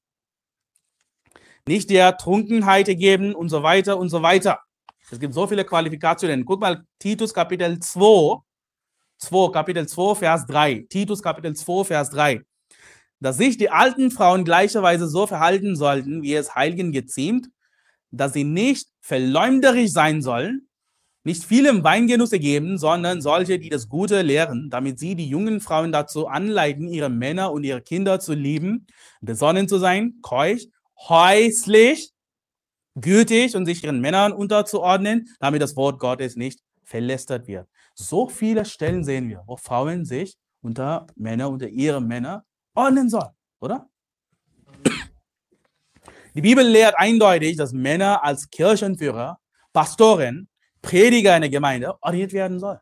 [1.66, 4.60] nicht der Trunkenheit geben und so weiter und so weiter.
[5.10, 6.44] Es gibt so viele Qualifikationen.
[6.44, 8.38] Guck mal, Titus Kapitel 2,
[9.18, 10.86] 2, Kapitel 2, Vers 3.
[10.88, 12.42] Titus Kapitel 2, Vers 3.
[13.20, 17.48] Dass sich die alten Frauen gleicherweise so verhalten sollten, wie es Heiligen geziemt,
[18.10, 20.68] dass sie nicht verleumderisch sein sollen,
[21.24, 25.60] nicht viel im Weingenuss geben, sondern solche, die das Gute lehren, damit sie die jungen
[25.60, 28.86] Frauen dazu anleiten, ihre Männer und ihre Kinder zu lieben,
[29.22, 30.66] besonnen zu sein, keusch,
[31.08, 32.12] häuslich,
[32.94, 37.68] gütig und sich ihren Männern unterzuordnen, damit das Wort Gottes nicht verlästert wird.
[37.94, 43.32] So viele Stellen sehen wir, wo Frauen sich unter Männer, unter ihre Männer ordnen sollen,
[43.60, 43.88] oder?
[46.34, 49.38] Die Bibel lehrt eindeutig, dass Männer als Kirchenführer,
[49.72, 50.48] Pastoren,
[50.84, 52.78] Prediger in der Gemeinde ordiniert werden sollen.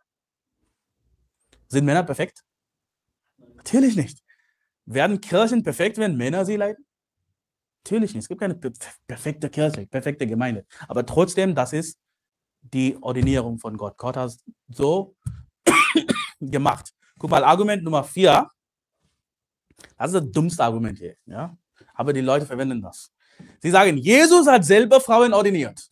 [1.68, 2.42] Sind Männer perfekt?
[3.56, 4.18] Natürlich nicht.
[4.86, 6.84] Werden Kirchen perfekt, wenn Männer sie leiten?
[7.84, 8.24] Natürlich nicht.
[8.24, 8.56] Es gibt keine
[9.06, 10.66] perfekte Kirche, perfekte Gemeinde.
[10.88, 11.96] Aber trotzdem, das ist
[12.60, 13.96] die Ordinierung von Gott.
[13.96, 15.14] Gott hat es so
[16.40, 16.92] gemacht.
[17.18, 18.48] Guck mal, Argument Nummer vier.
[19.96, 21.16] Das ist das dummste Argument hier.
[21.26, 21.56] Ja?
[21.94, 23.12] Aber die Leute verwenden das.
[23.60, 25.88] Sie sagen, Jesus hat selber Frauen ordiniert.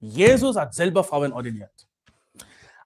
[0.00, 1.88] Jesus hat selber Frauen ordiniert.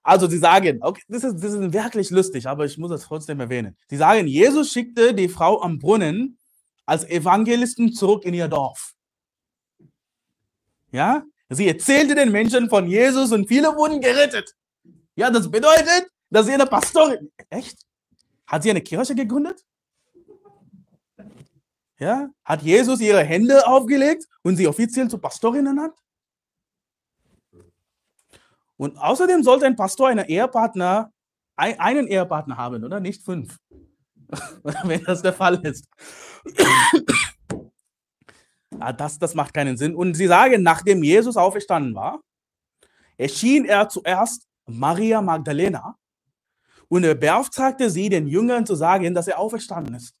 [0.03, 3.39] Also sie sagen, okay, das ist, das ist wirklich lustig, aber ich muss es trotzdem
[3.39, 3.77] erwähnen.
[3.87, 6.37] Sie sagen, Jesus schickte die Frau am Brunnen
[6.85, 8.93] als Evangelisten zurück in ihr Dorf.
[10.91, 11.23] Ja?
[11.49, 14.53] Sie erzählte den Menschen von Jesus und viele wurden gerettet.
[15.15, 17.31] Ja, das bedeutet, dass sie eine Pastorin.
[17.49, 17.77] Echt?
[18.47, 19.63] Hat sie eine Kirche gegründet?
[21.97, 22.29] Ja?
[22.43, 25.93] Hat Jesus ihre Hände aufgelegt und sie offiziell zu Pastorinnen hat?
[28.77, 31.11] Und außerdem sollte ein Pastor einen Ehepartner,
[31.55, 32.99] einen Ehepartner haben, oder?
[32.99, 33.57] Nicht fünf.
[34.63, 35.87] Wenn das der Fall ist.
[38.79, 39.95] ja, das, das macht keinen Sinn.
[39.95, 42.21] Und sie sagen, nachdem Jesus auferstanden war,
[43.17, 45.97] erschien er zuerst Maria Magdalena
[46.87, 50.15] und er beauftragte sie, den Jüngern zu sagen, dass er auferstanden ist.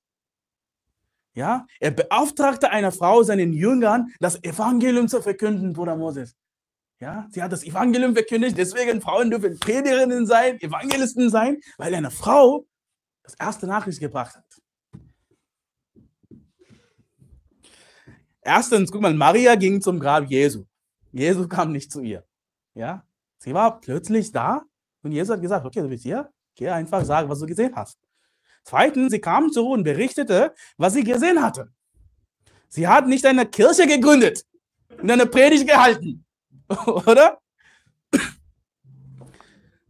[1.35, 6.35] Ja, er beauftragte eine Frau, seinen Jüngern, das Evangelium zu verkünden, Bruder Moses.
[6.99, 12.11] Ja, sie hat das Evangelium verkündigt, deswegen Frauen dürfen Predigerinnen sein, Evangelisten sein, weil eine
[12.11, 12.65] Frau
[13.23, 14.45] das erste Nachricht gebracht hat.
[18.41, 20.65] Erstens, guck mal, Maria ging zum Grab Jesu.
[21.11, 22.25] Jesus kam nicht zu ihr.
[22.73, 23.05] Ja,
[23.37, 24.63] sie war plötzlich da
[25.01, 27.99] und Jesus hat gesagt, okay, du bist hier, geh einfach sagen, was du gesehen hast.
[28.63, 31.71] Zweitens, sie kam zurück und berichtete, was sie gesehen hatte.
[32.69, 34.45] Sie hat nicht eine Kirche gegründet
[35.01, 36.25] und eine Predigt gehalten.
[37.07, 37.39] Oder?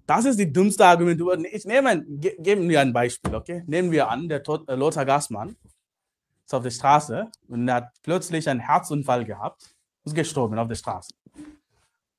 [0.06, 1.38] Das ist die dümmste Argumentur.
[1.46, 3.64] Ich nehme, ge geben wir ein Beispiel, okay?
[3.68, 5.56] Nehmen wir an, der Tod, äh, Lothar Gassmann
[6.46, 10.76] ist auf der Straße und er hat plötzlich einen Herzunfall gehabt, ist gestorben auf der
[10.76, 11.14] Straße.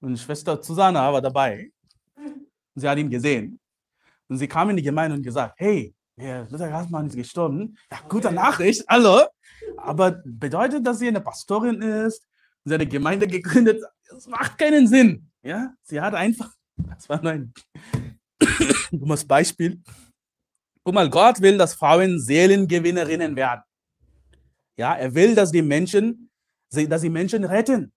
[0.00, 1.70] Und Schwester Susanna war dabei.
[2.16, 3.60] Und sie hat ihn gesehen.
[4.28, 7.76] Und sie kam in die Gemeinde und gesagt, hey, der Lothar Gassmann ist gestorben.
[7.90, 9.26] Ja, gute Nachricht, hallo.
[9.76, 12.26] Aber bedeutet, dass sie eine Pastorin ist,
[12.64, 15.30] seine Gemeinde gegründet das macht keinen Sinn.
[15.42, 17.54] Ja, sie hat einfach, das war nur ein
[18.90, 19.82] dummes Beispiel.
[20.84, 23.62] Guck mal, Gott will, dass Frauen Seelengewinnerinnen werden.
[24.76, 26.30] Ja, er will, dass die Menschen,
[26.70, 27.92] dass die Menschen retten.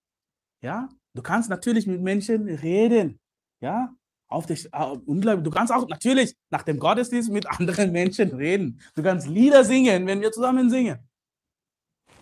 [0.62, 3.20] Ja, du kannst natürlich mit Menschen reden.
[3.62, 3.94] Ja,
[4.30, 4.70] auf dich.
[4.72, 8.82] Du kannst auch natürlich nach dem Gottesdienst mit anderen Menschen reden.
[8.96, 11.00] Du kannst Lieder singen, wenn wir zusammen singen.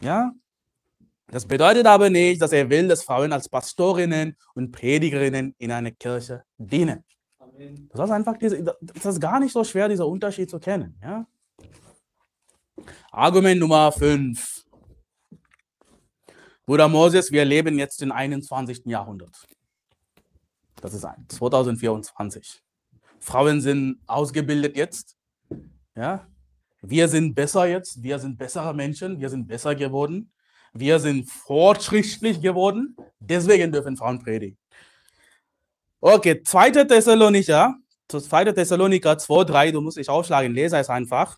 [0.02, 0.34] Ja,
[1.27, 5.91] das bedeutet aber nicht, dass er will, dass Frauen als Pastorinnen und Predigerinnen in einer
[5.91, 7.03] Kirche dienen.
[7.93, 10.99] Das ist einfach das ist gar nicht so schwer, dieser Unterschied zu kennen.
[11.01, 11.25] Ja?
[13.11, 14.65] Argument Nummer 5.
[16.65, 18.85] Bruder Moses, wir leben jetzt im 21.
[18.85, 19.45] Jahrhundert.
[20.81, 22.61] Das ist 2024.
[23.19, 25.15] Frauen sind ausgebildet jetzt.
[25.95, 26.27] Ja?
[26.81, 30.31] Wir sind besser jetzt, wir sind bessere Menschen, wir sind besser geworden.
[30.77, 34.57] Wir sind fortschrittlich geworden, deswegen dürfen Frauen predigen.
[36.01, 36.71] Okay, 2.
[36.83, 37.75] Thessalonicher,
[38.09, 38.51] 2.
[38.51, 41.38] Thessaloniker 2, 3, du musst dich aufschlagen, lese es einfach.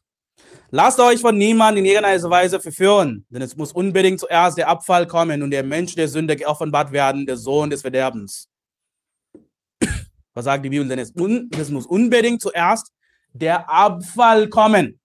[0.72, 5.06] Lasst euch von niemandem in irgendeiner Weise verführen, denn es muss unbedingt zuerst der Abfall
[5.06, 8.50] kommen und der Mensch der Sünde geoffenbart werden, der Sohn des Verderbens.
[10.34, 11.00] Was sagt die Bibel denn?
[11.00, 11.14] Es,
[11.60, 12.92] es muss unbedingt zuerst
[13.34, 15.00] der Abfall kommen.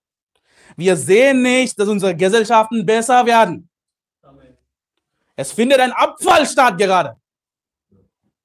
[0.76, 3.68] Wir sehen nicht, dass unsere Gesellschaften besser werden.
[5.42, 7.16] Es findet ein Abfall statt gerade.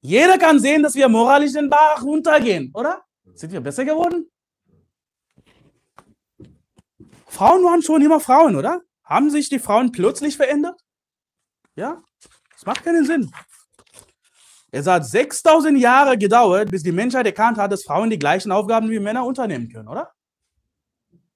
[0.01, 3.03] Jeder kann sehen, dass wir moralisch den Bach runtergehen, oder?
[3.35, 4.31] Sind wir besser geworden?
[7.27, 8.81] Frauen waren schon immer Frauen, oder?
[9.03, 10.81] Haben sich die Frauen plötzlich verändert?
[11.75, 12.01] Ja,
[12.53, 13.31] das macht keinen Sinn.
[14.71, 18.89] Es hat 6000 Jahre gedauert, bis die Menschheit erkannt hat, dass Frauen die gleichen Aufgaben
[18.89, 20.11] wie Männer unternehmen können, oder?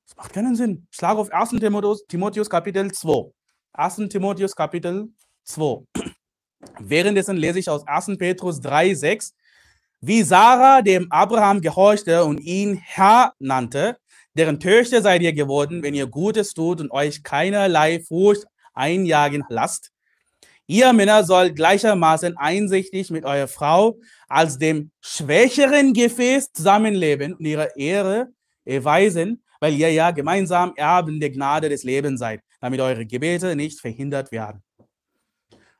[0.07, 0.87] Das macht keinen Sinn.
[0.89, 1.51] Ich schlage auf 1.
[1.51, 3.31] Timotheus, Timotheus Kapitel 2.
[3.73, 4.09] 1.
[4.09, 5.13] Timotheus Kapitel
[5.45, 5.83] 2.
[6.79, 8.17] Währenddessen lese ich aus 1.
[8.17, 9.33] Petrus 3, 6.
[9.99, 13.97] Wie Sarah dem Abraham gehorchte und ihn Herr nannte,
[14.33, 19.91] deren Töchter seid ihr geworden, wenn ihr Gutes tut und euch keinerlei Furcht einjagen lasst.
[20.67, 27.71] Ihr Männer sollt gleichermaßen einsichtig mit eurer Frau als dem schwächeren Gefäß zusammenleben und ihre
[27.75, 28.29] Ehre
[28.63, 33.81] erweisen, weil ihr ja gemeinsam Erben der Gnade des Lebens seid, damit eure Gebete nicht
[33.81, 34.63] verhindert werden.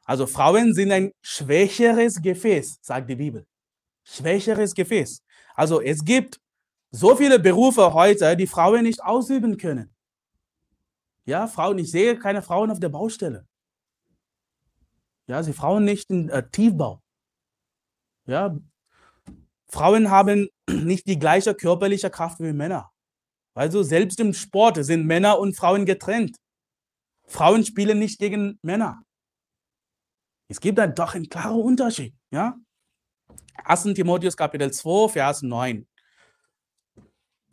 [0.03, 3.45] Also Frauen sind ein schwächeres Gefäß, sagt die Bibel.
[4.03, 5.23] Schwächeres Gefäß.
[5.55, 6.39] Also es gibt
[6.91, 9.93] so viele Berufe heute, die Frauen nicht ausüben können.
[11.25, 13.45] Ja, Frauen, ich sehe keine Frauen auf der Baustelle.
[15.27, 17.01] Ja, sie Frauen nicht im äh, Tiefbau.
[18.25, 18.57] Ja,
[19.67, 22.91] Frauen haben nicht die gleiche körperliche Kraft wie Männer.
[23.53, 26.37] Also selbst im Sport sind Männer und Frauen getrennt.
[27.27, 29.01] Frauen spielen nicht gegen Männer.
[30.51, 32.13] Es gibt dann doch einen klaren Unterschied.
[32.29, 32.57] Ja?
[33.63, 33.83] 1.
[33.93, 35.87] Timotheus Kapitel 2, Vers 9.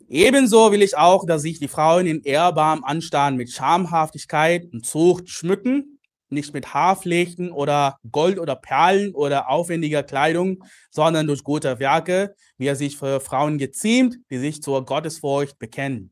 [0.09, 5.29] Ebenso will ich auch, dass sich die Frauen in ehrbarem Anstand mit Schamhaftigkeit und Zucht
[5.29, 12.35] schmücken, nicht mit Haarflechten oder Gold oder Perlen oder aufwendiger Kleidung, sondern durch gute Werke,
[12.57, 16.11] wie er sich für Frauen geziemt, die sich zur Gottesfurcht bekennen.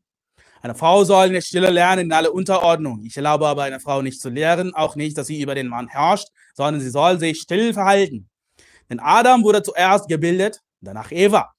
[0.60, 3.02] Eine Frau soll in der Stille lernen in aller Unterordnung.
[3.04, 5.88] Ich erlaube aber einer Frau nicht zu lehren, auch nicht, dass sie über den Mann
[5.88, 8.28] herrscht, sondern sie soll sich still verhalten.
[8.90, 11.52] Denn Adam wurde zuerst gebildet, danach Eva.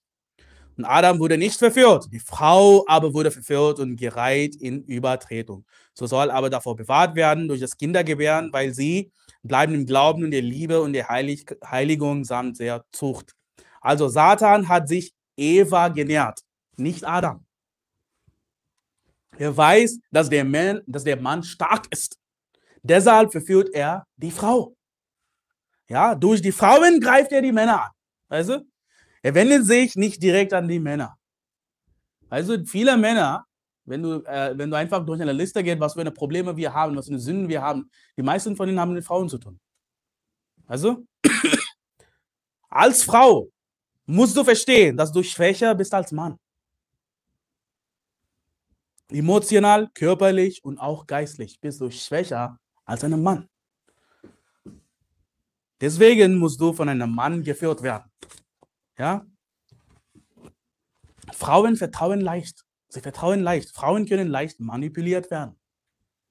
[0.78, 5.66] Und Adam wurde nicht verführt, die Frau aber wurde verführt und gereiht in Übertretung.
[5.94, 9.12] So soll aber davor bewahrt werden durch das Kindergebären, weil sie
[9.44, 13.36] bleiben im Glauben und der Liebe und der Heilig Heiligung samt der Zucht.
[13.82, 16.40] Also Satan hat sich Eva genährt,
[16.78, 17.46] nicht Adam.
[19.40, 22.20] Er weiß, dass der Mann, dass der Mann stark ist.
[22.84, 24.76] Deshalb verführt er die Frau.
[25.88, 27.92] Ja, durch die Frauen greift er die Männer an.
[28.28, 28.68] Weißt du?
[29.22, 31.18] Er wendet sich nicht direkt an die Männer.
[32.30, 33.46] Also viele Männer,
[33.86, 36.74] wenn du, äh, wenn du einfach durch eine Liste gehst, was für eine Probleme wir
[36.74, 39.38] haben, was für eine Sünden wir haben, die meisten von ihnen haben mit Frauen zu
[39.38, 39.58] tun.
[40.68, 41.06] Also,
[42.70, 43.50] als Frau
[44.06, 46.38] musst du verstehen, dass du schwächer bist als Mann.
[49.12, 53.50] Emotional, körperlich und auch geistlich bist du schwächer als ein Mann.
[55.82, 58.12] Deswegen musst du von einem Mann geführt werden.
[58.98, 59.26] Ja?
[61.32, 62.66] Frauen vertrauen leicht.
[62.90, 63.70] Sie vertrauen leicht.
[63.70, 65.56] Frauen können leicht manipuliert werden.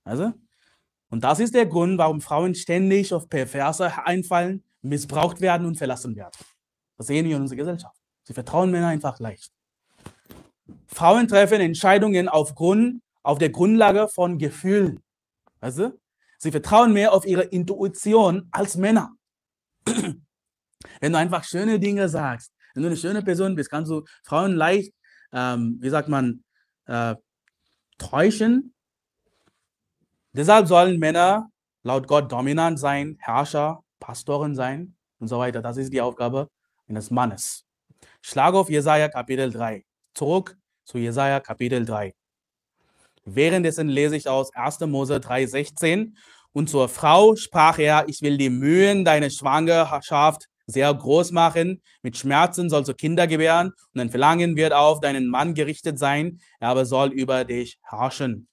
[0.05, 0.33] Also,
[1.11, 6.14] und das ist der Grund, warum Frauen ständig auf Perverse einfallen, missbraucht werden und verlassen
[6.14, 6.33] werden.
[6.97, 7.97] Das sehen wir in unserer Gesellschaft.
[8.25, 9.53] Sie vertrauen Männern einfach leicht.
[10.87, 15.00] Frauen treffen Entscheidungen aufgrund, auf der Grundlage von Gefühlen.
[15.61, 15.98] Also,
[16.38, 19.12] sie vertrauen mehr auf ihre Intuition als Männer.
[19.85, 24.54] Wenn du einfach schöne Dinge sagst, wenn du eine schöne Person bist, kannst du Frauen
[24.54, 24.92] leicht,
[25.33, 26.44] ähm, wie sagt man,
[26.87, 27.16] äh,
[27.98, 28.74] täuschen.
[30.33, 31.50] Deshalb sollen Männer
[31.83, 35.62] laut Gott dominant sein, Herrscher, Pastoren sein und so weiter.
[35.62, 36.48] Das ist die Aufgabe
[36.87, 37.64] eines Mannes.
[38.22, 39.85] Schlage auf Jesaja Kapitel 3.
[40.14, 40.58] Zurück
[40.88, 42.14] zu Jesaja Kapitel 3.
[43.27, 44.81] Währenddessen lese ich aus 1.
[44.81, 46.14] Mose 3,16.
[46.53, 51.83] Und zur Frau sprach er: Ich will die Mühen deiner Schwangerschaft sehr groß machen.
[52.03, 56.40] Mit Schmerzen sollst du Kinder gebären und dein Verlangen wird auf deinen Mann gerichtet sein,
[56.59, 58.48] er aber soll über dich herrschen.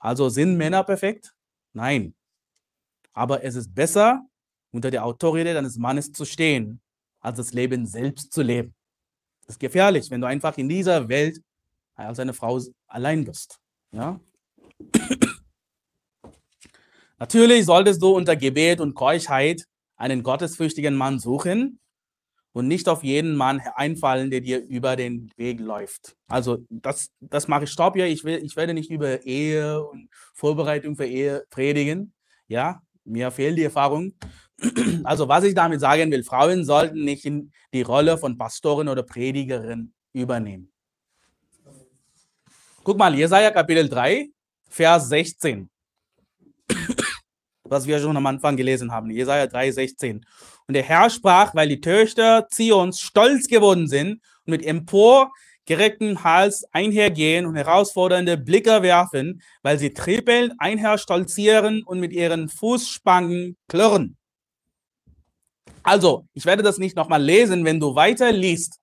[0.00, 1.34] Also sind Männer perfekt?
[1.72, 2.14] Nein.
[3.12, 4.22] Aber es ist besser,
[4.72, 6.80] unter der Autorität eines Mannes zu stehen,
[7.20, 8.75] als das Leben selbst zu leben.
[9.46, 11.40] Das ist gefährlich, wenn du einfach in dieser Welt
[11.94, 13.58] als eine Frau allein bist.
[13.92, 14.20] Ja?
[17.18, 19.64] Natürlich solltest du unter Gebet und Keuschheit
[19.96, 21.78] einen gottesfürchtigen Mann suchen
[22.52, 26.16] und nicht auf jeden Mann einfallen, der dir über den Weg läuft.
[26.26, 28.06] Also das, das mache ich stopp hier.
[28.06, 32.12] Ich, will, ich werde nicht über Ehe und Vorbereitung für Ehe predigen.
[32.48, 34.14] Ja, mir fehlt die Erfahrung.
[35.04, 39.02] Also was ich damit sagen will, Frauen sollten nicht in die Rolle von Pastorin oder
[39.02, 40.72] Predigerin übernehmen.
[42.82, 44.28] Guck mal, Jesaja Kapitel 3,
[44.68, 45.68] Vers 16
[47.70, 50.22] was wir schon am Anfang gelesen haben, Jesaja 3,16.
[50.68, 55.32] Und der Herr sprach, weil die Töchter Zions stolz geworden sind und mit empor
[55.64, 63.56] gerechten Hals einhergehen und herausfordernde Blicke werfen, weil sie trippeln, einherstolzieren und mit ihren Fußspangen
[63.68, 64.16] klirren.
[65.86, 68.80] Also, ich werde das nicht nochmal lesen, wenn du weiter liest.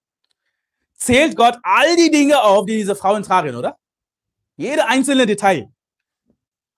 [0.96, 3.78] Zählt Gott all die Dinge auf, die diese Frauen tragen, oder?
[4.56, 5.70] Jede einzelne Detail.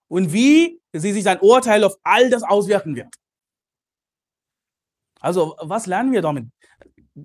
[0.08, 3.14] Und wie sie sich sein Urteil auf all das auswirken wird.
[5.20, 6.48] Also, was lernen wir damit?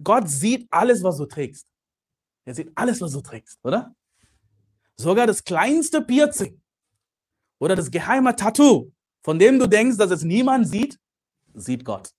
[0.04, 1.66] Gott sieht alles, was du trägst.
[2.44, 3.94] Er sieht alles, was du trägst, oder?
[4.98, 6.60] Sogar das kleinste Piercing
[7.60, 8.92] oder das geheime Tattoo,
[9.22, 10.98] von dem du denkst, dass es niemand sieht,
[11.54, 12.10] sieht Gott.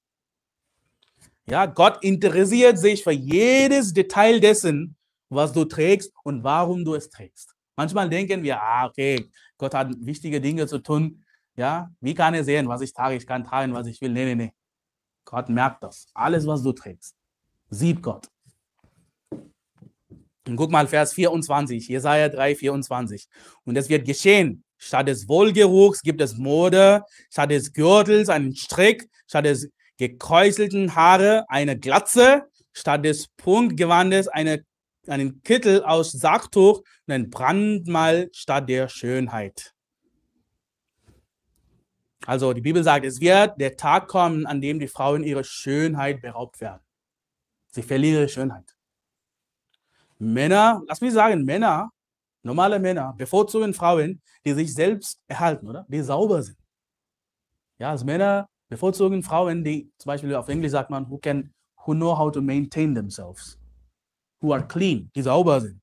[1.48, 4.96] Ja, Gott interessiert sich für jedes Detail dessen,
[5.30, 7.56] was du trägst und warum du es trägst.
[7.76, 11.24] Manchmal denken wir, ah, okay, Gott hat wichtige Dinge zu tun.
[11.56, 13.16] Ja, wie kann er sehen, was ich trage?
[13.16, 14.12] Ich kann tragen, was ich will.
[14.12, 14.54] Nee, nee, nee.
[15.26, 16.08] Gott merkt das.
[16.14, 17.16] Alles, was du trägst,
[17.70, 18.28] sieht Gott.
[20.48, 23.28] Und guck mal, Vers 24, Jesaja 3, 24.
[23.64, 24.64] Und es wird geschehen.
[24.78, 29.70] Statt des Wohlgeruchs gibt es Mode, statt des Gürtels einen Strick, statt des
[30.02, 34.66] gekräuselten Haare eine Glatze, statt des Prunkgewandes eine,
[35.06, 39.76] einen Kittel aus Sacktuch und ein Brandmal statt der Schönheit.
[42.26, 46.20] Also die Bibel sagt, es wird der Tag kommen, an dem die Frauen ihrer Schönheit
[46.22, 46.82] beraubt werden.
[47.70, 48.76] Sie verlieren ihre Schönheit.
[50.18, 51.92] Männer, lass mich sagen, Männer,
[52.42, 55.86] normale Männer, bevorzugen Frauen, die sich selbst erhalten, oder?
[55.90, 56.58] Die sauber sind.
[57.78, 61.54] Ja, als Männer bevorzugen Frauen, die zum Beispiel auf Englisch sagt man, who can,
[61.86, 63.60] who know how to maintain themselves,
[64.42, 65.82] who are clean, die sauber sind.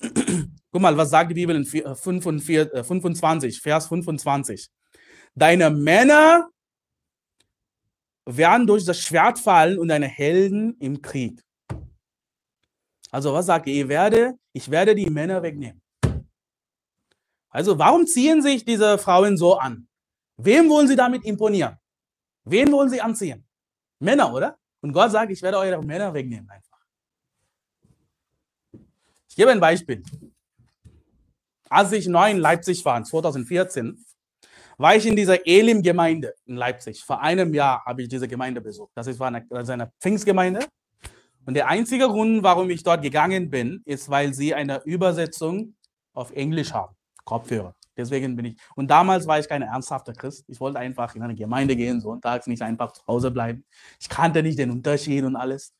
[0.70, 4.70] Guck mal, was sagt die Bibel in 25, äh, Vers 25?
[5.34, 6.48] Deine Männer
[8.24, 11.42] werden durch das Schwert fallen und deine Helden im Krieg.
[13.10, 13.82] Also was sagt ihr?
[13.82, 15.82] Ich werde, ich werde die Männer wegnehmen.
[17.50, 19.88] Also warum ziehen sich diese Frauen so an?
[20.36, 21.76] Wem wollen sie damit imponieren?
[22.50, 23.44] Wen wollen sie anziehen?
[24.00, 24.58] Männer, oder?
[24.80, 26.78] Und Gott sagt, ich werde eure Männer wegnehmen einfach.
[29.28, 30.02] Ich gebe ein Beispiel.
[31.68, 34.04] Als ich neu in Leipzig war, 2014,
[34.78, 37.02] war ich in dieser Elim-Gemeinde in Leipzig.
[37.02, 38.92] Vor einem Jahr habe ich diese Gemeinde besucht.
[38.94, 40.64] Das ist eine, ist eine Pfingstgemeinde.
[41.44, 45.74] Und der einzige Grund, warum ich dort gegangen bin, ist, weil sie eine Übersetzung
[46.12, 46.94] auf Englisch haben.
[47.24, 47.74] Kopfhörer.
[47.98, 48.60] Deswegen bin ich.
[48.76, 50.44] Und damals war ich kein ernsthafter Christ.
[50.48, 53.64] Ich wollte einfach in eine Gemeinde gehen, sonntags nicht einfach zu Hause bleiben.
[54.00, 55.74] Ich kannte nicht den Unterschied und alles.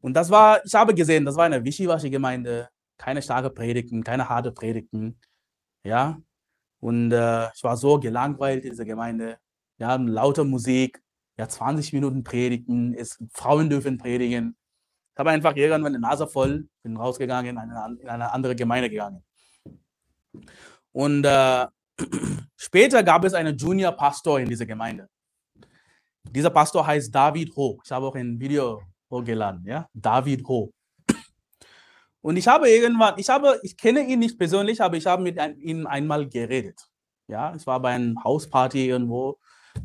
[0.00, 2.68] Und das war, ich habe gesehen, das war eine Wischiwaschi-Gemeinde.
[2.98, 5.20] Keine starke Predigten, keine harte Predigten.
[5.84, 6.20] Ja.
[6.80, 9.38] Und äh, ich war so gelangweilt in dieser Gemeinde.
[9.78, 11.02] Wir haben lauter Musik,
[11.38, 14.56] ja, 20 Minuten Predigten, ist, Frauen dürfen predigen.
[15.14, 18.90] Ich habe einfach irgendwann meine Nase voll, bin rausgegangen, in eine, in eine andere Gemeinde
[18.90, 19.22] gegangen.
[20.92, 21.66] Und äh,
[22.56, 25.08] später gab es einen Junior-Pastor in dieser Gemeinde.
[26.30, 27.80] Dieser Pastor heißt David Ho.
[27.84, 30.72] Ich habe auch ein Video hochgeladen, ja, David Ho.
[32.20, 35.38] Und ich habe irgendwann, ich habe, ich kenne ihn nicht persönlich, aber ich habe mit
[35.58, 36.80] ihm einmal geredet.
[37.26, 39.38] Ja, es war bei einer Hausparty irgendwo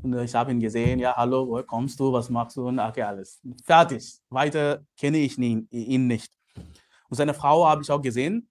[0.03, 0.99] und ich habe ihn gesehen.
[0.99, 2.13] Ja, hallo, woher kommst du?
[2.13, 2.67] Was machst du?
[2.67, 3.41] Und okay, alles.
[3.65, 4.19] Fertig.
[4.29, 6.31] Weiter kenne ich ihn nicht.
[7.09, 8.49] Und seine Frau habe ich auch gesehen.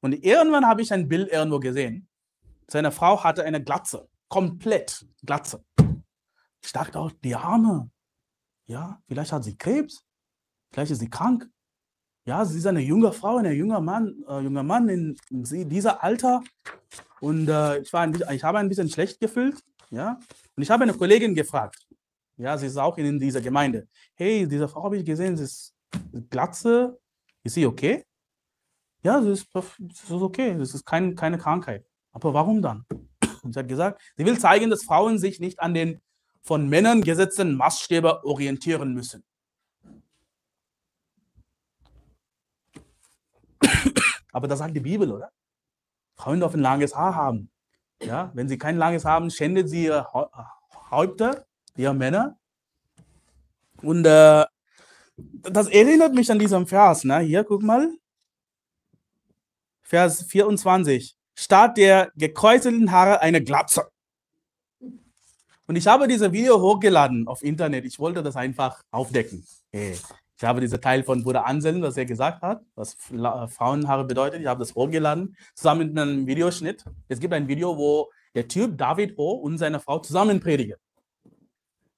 [0.00, 2.08] Und irgendwann habe ich ein Bild irgendwo gesehen.
[2.68, 5.64] Seine Frau hatte eine Glatze, komplett Glatze.
[6.62, 7.90] Ich dachte auch, die Arme,
[8.66, 10.04] ja, vielleicht hat sie Krebs,
[10.70, 11.48] vielleicht ist sie krank.
[12.26, 16.02] Ja, sie ist eine junge Frau, ein junger Mann, äh, junger Mann in, in dieser
[16.02, 16.42] Alter.
[17.20, 19.62] Und äh, ich, war ein ich habe ein bisschen schlecht gefühlt.
[19.90, 20.20] Ja,
[20.54, 21.86] und ich habe eine Kollegin gefragt.
[22.36, 23.88] Ja, sie ist auch in dieser Gemeinde.
[24.14, 25.74] Hey, diese Frau habe ich gesehen, sie ist
[26.28, 26.98] Glatze.
[27.42, 28.04] Ist sie okay?
[29.02, 31.86] Ja, das ist, das ist okay, das ist kein, keine Krankheit.
[32.12, 32.84] Aber warum dann?
[33.42, 36.00] Und sie hat gesagt, sie will zeigen, dass Frauen sich nicht an den
[36.42, 39.22] von Männern gesetzten Maßstäbe orientieren müssen.
[44.32, 45.30] Aber das sagt die Bibel, oder?
[46.16, 47.50] Frauen dürfen langes Haar haben.
[48.02, 50.06] Ja, wenn sie kein langes Haar haben, schändet sie ihre
[50.90, 51.46] Häupter,
[51.76, 52.36] ihre Männer.
[53.82, 54.44] Und äh,
[55.16, 57.04] das erinnert mich an diesen Vers.
[57.04, 57.20] Ne?
[57.20, 57.90] Hier, guck mal.
[59.88, 61.16] Vers 24.
[61.34, 63.88] Statt der gekräuselten Haare eine Glatze.
[65.66, 67.86] Und ich habe dieses Video hochgeladen auf Internet.
[67.86, 69.46] Ich wollte das einfach aufdecken.
[69.72, 70.02] Ich
[70.42, 72.98] habe diesen Teil von Bruder Anselm, was er gesagt hat, was
[73.48, 74.42] Frauenhaare bedeutet.
[74.42, 76.84] Ich habe das hochgeladen, zusammen mit einem Videoschnitt.
[77.08, 79.30] Es gibt ein Video, wo der Typ David O.
[79.36, 80.76] und seine Frau zusammen predigen.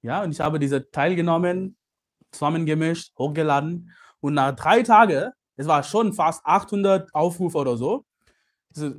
[0.03, 1.77] Ja, und ich habe diesen Teil genommen,
[2.31, 3.91] zusammengemischt, hochgeladen.
[4.21, 8.07] Und nach drei Tagen Es war schon fast 800 Aufrufe oder so.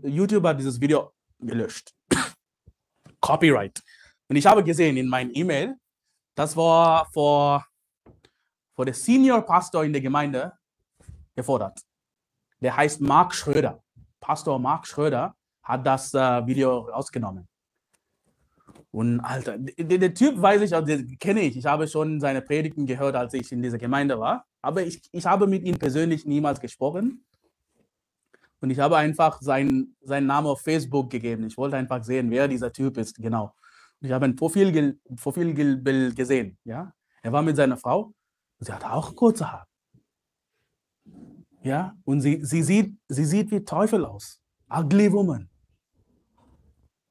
[0.04, 1.92] YouTube hat dieses Video gelöscht.
[3.20, 3.82] Copyright.
[4.28, 5.76] Und ich habe gesehen in meinem E-Mail,
[6.36, 7.66] das war vor,
[8.76, 10.54] vor der Senior Pastor in der Gemeinde
[11.36, 11.80] gefordert.
[12.60, 13.82] Der heißt Mark Schröder.
[14.20, 17.48] Pastor Mark Schröder hat das äh, Video rausgenommen.
[18.92, 21.58] Und Alter, der, der Typ weiß ich, also den kenne ich.
[21.58, 24.46] Ich habe schon seine Predigten gehört, als ich in dieser Gemeinde war.
[24.62, 27.26] Aber ich, ich habe mit ihm persönlich niemals gesprochen.
[28.60, 31.48] Und ich habe einfach seinen, seinen Namen auf Facebook gegeben.
[31.48, 33.56] Ich wollte einfach sehen, wer dieser Typ ist, genau.
[34.00, 36.58] Und ich habe ein Profil, Profilbild gesehen.
[36.64, 36.94] Ja?
[37.24, 38.14] Er war mit seiner Frau.
[38.60, 39.66] Sie hat auch kurze Haare.
[41.64, 44.40] Ja, und sie, sie, sieht, sie sieht wie Teufel aus.
[44.70, 45.50] Ugly woman.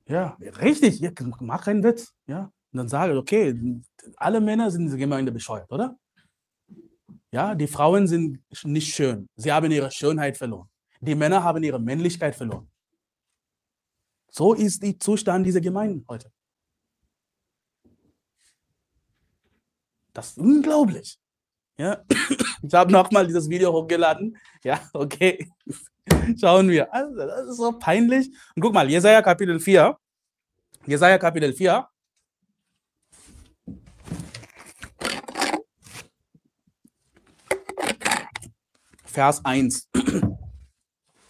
[0.07, 1.01] Ja, richtig,
[1.41, 2.13] mach keinen Witz.
[2.27, 3.81] Ja, und dann sage ich, okay,
[4.17, 5.97] alle Männer sind in dieser Gemeinde bescheuert, oder?
[7.33, 9.28] Ja, die Frauen sind nicht schön.
[9.37, 10.68] Sie haben ihre Schönheit verloren.
[11.01, 12.68] Die Männer haben ihre Männlichkeit verloren.
[14.31, 16.31] So ist der Zustand dieser Gemeinden heute.
[20.12, 21.18] Das ist unglaublich.
[21.78, 22.05] Ja,
[22.62, 24.37] ich habe nochmal dieses Video hochgeladen.
[24.64, 25.51] Ja, okay.
[26.41, 26.93] Schauen wir.
[26.93, 28.28] Also, das ist so peinlich.
[28.55, 29.97] Und guck mal, Jesaja Kapitel 4.
[30.87, 31.89] Jesaja Kapitel 4.
[39.11, 39.89] Vers 1.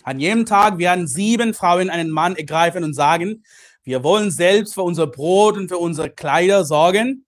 [0.03, 3.45] An jedem Tag werden sieben Frauen einen Mann ergreifen und sagen,
[3.83, 7.27] wir wollen selbst für unser Brot und für unsere Kleider sorgen.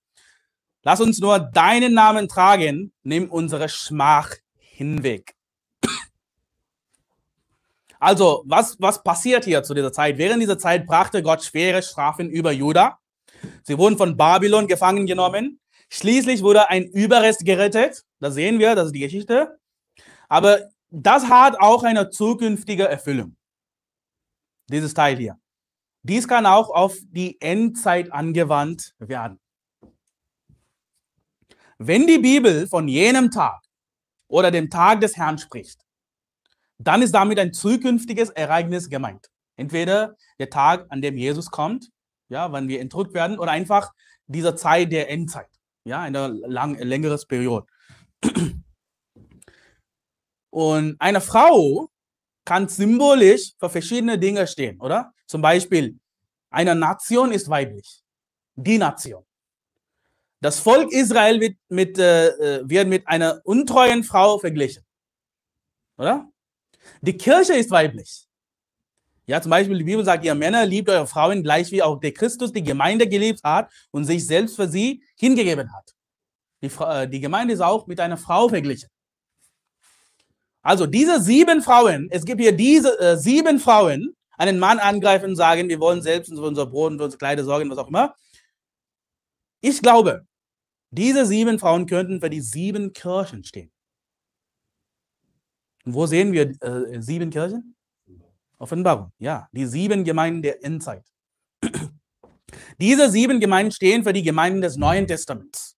[0.83, 5.33] Lass uns nur deinen Namen tragen, nimm unsere Schmach hinweg.
[7.99, 10.17] Also, was, was passiert hier zu dieser Zeit?
[10.17, 12.99] Während dieser Zeit brachte Gott schwere Strafen über Juda.
[13.63, 15.61] Sie wurden von Babylon gefangen genommen.
[15.89, 18.03] Schließlich wurde ein Überrest gerettet.
[18.19, 19.57] Das sehen wir, das ist die Geschichte.
[20.33, 23.37] Aber das hat auch eine zukünftige Erfüllung.
[24.67, 25.37] Dieses Teil hier.
[26.01, 29.39] Dies kann auch auf die Endzeit angewandt werden.
[31.77, 33.61] Wenn die Bibel von jenem Tag
[34.27, 35.81] oder dem Tag des Herrn spricht,
[36.79, 39.27] dann ist damit ein zukünftiges Ereignis gemeint.
[39.55, 41.89] Entweder der Tag, an dem Jesus kommt,
[42.29, 43.91] ja, wann wir entrückt werden, oder einfach
[44.25, 45.51] dieser Zeit der Endzeit,
[45.85, 47.67] ja, eine lang, längeres Periode.
[50.53, 51.89] Und eine Frau
[52.45, 55.11] kann symbolisch für verschiedene Dinge stehen, oder?
[55.25, 55.97] Zum Beispiel,
[56.51, 58.03] eine Nation ist weiblich.
[58.53, 59.25] Die Nation.
[60.41, 64.83] Das Volk Israel wird mit, äh, äh, wird mit einer untreuen Frau verglichen.
[65.97, 66.29] Oder?
[67.01, 68.27] Die Kirche ist weiblich.
[69.25, 72.13] Ja, zum Beispiel die Bibel sagt, ihr Männer liebt eure Frauen gleich wie auch der
[72.13, 75.95] Christus die Gemeinde geliebt hat und sich selbst für sie hingegeben hat.
[76.61, 78.92] Die, äh, die Gemeinde ist auch mit einer Frau verglichen.
[80.63, 85.35] Also diese sieben Frauen, es gibt hier diese äh, sieben Frauen, einen Mann angreifen und
[85.35, 88.15] sagen, wir wollen selbst für unser Brot und für unsere Kleider sorgen, was auch immer.
[89.61, 90.25] Ich glaube,
[90.89, 93.71] diese sieben Frauen könnten für die sieben Kirchen stehen.
[95.85, 97.75] Und wo sehen wir äh, sieben Kirchen?
[98.57, 101.03] Offenbarung, ja, die sieben Gemeinden der Endzeit.
[102.79, 105.75] Diese sieben Gemeinden stehen für die Gemeinden des Neuen Testaments.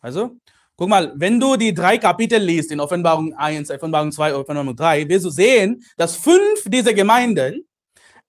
[0.00, 0.38] Also,
[0.76, 5.08] guck mal, wenn du die drei Kapitel liest in Offenbarung 1, Offenbarung 2, Offenbarung 3,
[5.08, 7.66] wirst du sehen, dass fünf dieser Gemeinden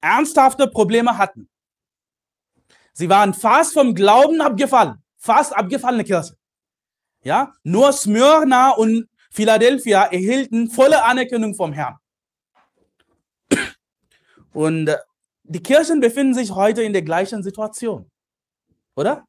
[0.02, 1.50] ernsthafte Probleme hatten.
[2.94, 6.36] Sie waren fast vom Glauben abgefallen fast abgefallene Kirche.
[7.24, 11.98] Ja, nur Smyrna und Philadelphia erhielten volle Anerkennung vom Herrn.
[14.52, 14.98] Und äh,
[15.44, 18.12] die Kirchen befinden sich heute in der gleichen Situation.
[18.96, 19.26] Oder?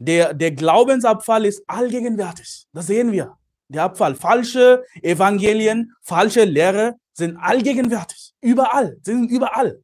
[0.00, 2.66] Der, der Glaubensabfall ist allgegenwärtig.
[2.72, 3.36] Das sehen wir.
[3.68, 4.14] Der Abfall.
[4.14, 8.32] Falsche Evangelien, falsche Lehre sind allgegenwärtig.
[8.40, 8.96] Überall.
[9.02, 9.82] Sind überall.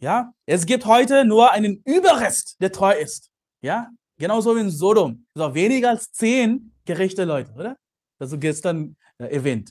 [0.00, 3.30] Ja, es gibt heute nur einen Überrest, der treu ist.
[3.62, 5.24] Ja, genauso wie in Sodom.
[5.34, 7.76] Sind weniger als zehn gerechte Leute, oder?
[8.18, 9.70] Das ist gestern äh, erwähnt.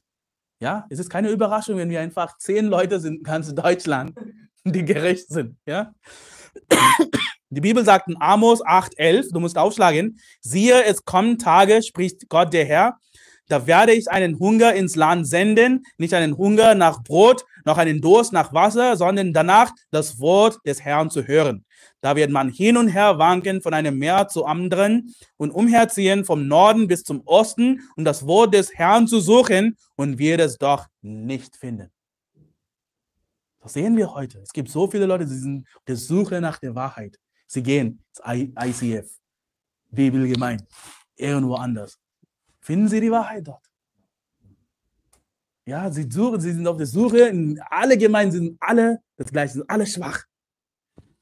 [0.62, 4.18] Ja, es ist keine Überraschung, wenn wir einfach zehn Leute sind in ganz Deutschland,
[4.64, 5.58] die gerecht sind.
[5.66, 5.94] Ja,
[7.50, 12.54] die Bibel sagt in Amos 8,11, du musst aufschlagen, siehe, es kommen Tage, spricht Gott
[12.54, 12.98] der Herr,
[13.50, 18.00] da werde ich einen Hunger ins Land senden, nicht einen Hunger nach Brot, noch einen
[18.00, 21.66] Durst nach Wasser, sondern danach das Wort des Herrn zu hören.
[22.02, 26.48] Da wird man hin und her wanken von einem Meer zu anderen und umherziehen vom
[26.48, 30.86] Norden bis zum Osten, um das Wort des Herrn zu suchen und wird es doch
[31.02, 31.90] nicht finden.
[33.62, 34.40] Das sehen wir heute.
[34.40, 37.18] Es gibt so viele Leute, die sind der Suche nach der Wahrheit.
[37.52, 39.10] Sie gehen ins ICF,
[39.90, 40.68] Bibelgemeinde,
[41.16, 42.00] irgendwo anders.
[42.62, 43.66] Finden Sie die Wahrheit dort.
[45.66, 47.32] Ja, sie suchen, sie sind auf der Suche,
[47.70, 50.26] alle Gemeinden sind alle das Gleiche, sind alle schwach.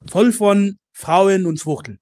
[0.09, 1.99] Voll von Frauen und Schwuchteln.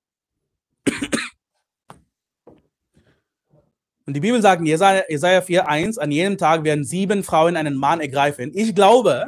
[4.07, 8.01] Und die Bibel sagt in Jesaja 4,1, an jedem Tag werden sieben Frauen einen Mann
[8.01, 8.51] ergreifen.
[8.53, 9.26] Ich glaube,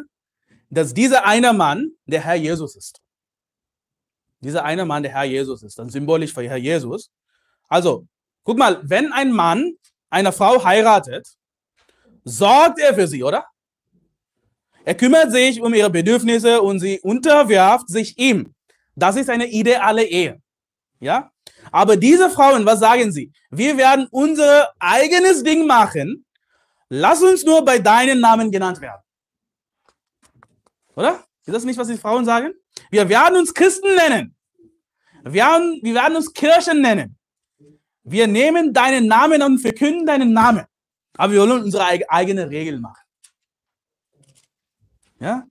[0.69, 3.01] dass dieser eine Mann der Herr Jesus ist.
[4.39, 5.79] Dieser eine Mann der Herr Jesus ist.
[5.79, 7.09] Dann symbolisch für Herr Jesus.
[7.67, 8.07] Also,
[8.43, 9.73] guck mal, wenn ein Mann
[10.09, 11.27] eine Frau heiratet,
[12.23, 13.45] sorgt er für sie, oder?
[14.85, 18.53] Er kümmert sich um ihre Bedürfnisse und sie unterwerft sich ihm.
[18.95, 20.41] Das ist eine ideale Ehe.
[20.99, 21.31] Ja?
[21.71, 23.31] Aber diese Frauen, was sagen sie?
[23.49, 26.25] Wir werden unser eigenes Ding machen.
[26.89, 29.01] Lass uns nur bei deinen Namen genannt werden.
[30.95, 31.23] Oder?
[31.45, 32.53] Ist das nicht, was die Frauen sagen?
[32.89, 34.35] Wir werden uns Christen nennen.
[35.23, 37.17] Wir werden, wir werden uns Kirchen nennen.
[38.03, 40.65] Wir nehmen deinen Namen und verkünden deinen Namen.
[41.17, 43.03] Aber wir wollen unsere eigene Regel machen.
[45.19, 45.43] Ja?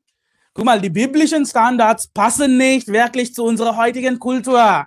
[0.55, 4.87] Guck mal, die biblischen Standards passen nicht wirklich zu unserer heutigen Kultur.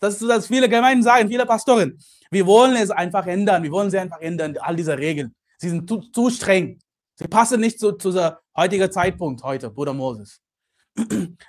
[0.00, 1.98] Das ist, was viele Gemeinden sagen, viele Pastoren.
[2.30, 3.62] Wir wollen es einfach ändern.
[3.62, 5.34] Wir wollen sie einfach ändern, all diese Regeln.
[5.56, 6.78] Sie sind zu, zu streng.
[7.14, 10.42] Sie passen nicht zu, zu der heutigen Zeitpunkt heute, Bruder Moses.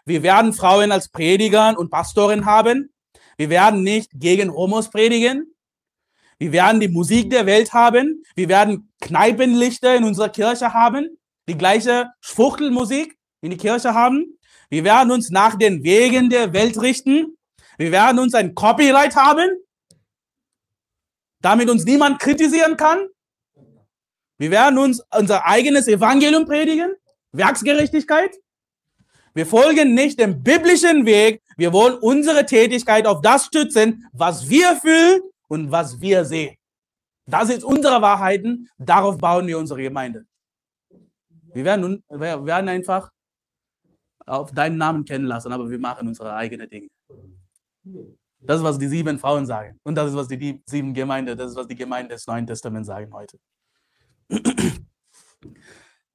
[0.06, 2.94] Wir werden Frauen als Prediger und Pastoren haben.
[3.38, 5.54] Wir werden nicht gegen Homos predigen.
[6.40, 8.24] Wir werden die Musik der Welt haben.
[8.36, 11.18] Wir werden Kneipenlichter in unserer Kirche haben.
[11.48, 14.38] Die gleiche Schwuchtelmusik in die Kirche haben.
[14.70, 17.38] Wir werden uns nach den Wegen der Welt richten.
[17.78, 19.50] Wir werden uns ein Copyright haben,
[21.42, 23.08] damit uns niemand kritisieren kann.
[24.38, 26.92] Wir werden uns unser eigenes Evangelium predigen,
[27.32, 28.36] Werksgerechtigkeit.
[29.38, 31.44] Wir folgen nicht dem biblischen Weg.
[31.58, 36.56] Wir wollen unsere Tätigkeit auf das stützen, was wir fühlen und was wir sehen.
[37.28, 38.68] Das ist unsere Wahrheiten.
[38.80, 40.26] Darauf bauen wir unsere Gemeinde.
[41.54, 43.12] Wir werden, wir werden einfach
[44.26, 46.88] auf deinen Namen kennen lassen, aber wir machen unsere eigenen Dinge.
[48.40, 49.80] Das ist, was die sieben Frauen sagen.
[49.84, 52.88] Und das ist, was die sieben Gemeinde, das ist, was die Gemeinde des Neuen Testaments
[52.88, 53.38] sagen heute.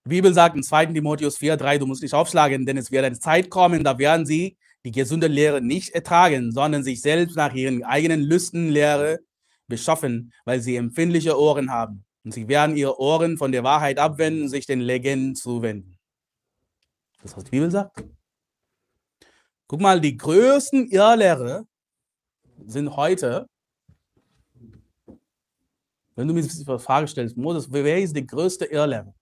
[0.04, 0.86] Die Bibel sagt in 2.
[0.86, 4.56] Timotheus 4,3, du musst nicht aufschlagen, denn es wird eine Zeit kommen, da werden sie
[4.84, 9.20] die gesunde Lehre nicht ertragen, sondern sich selbst nach ihren eigenen Lüsten Lehre
[9.68, 12.04] beschaffen, weil sie empfindliche Ohren haben.
[12.24, 15.98] Und sie werden ihre Ohren von der Wahrheit abwenden sich den Legenden zuwenden.
[17.22, 18.04] Das ist, was die Bibel sagt.
[19.68, 21.64] Guck mal, die größten Irrlehrer
[22.66, 23.48] sind heute,
[26.16, 29.14] wenn du mir die Frage stellst, Moses, wer ist der größte Irrlehrer?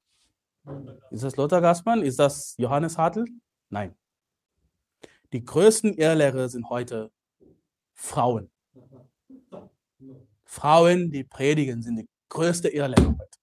[1.11, 2.03] Ist das Lothar Gassmann?
[2.03, 3.25] Ist das Johannes Hartl?
[3.69, 3.95] Nein.
[5.33, 7.11] Die größten Irrlehrer sind heute
[7.95, 8.51] Frauen.
[10.45, 13.41] Frauen, die predigen, sind die größte Irrlehrer heute.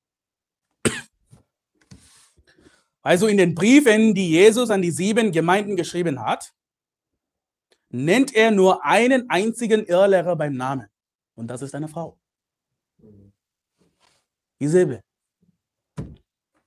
[3.02, 6.54] Also in den Briefen, die Jesus an die sieben Gemeinden geschrieben hat,
[7.90, 10.88] nennt er nur einen einzigen Irrlehrer beim Namen.
[11.36, 12.20] Und das ist eine Frau.
[14.60, 15.07] Isabel.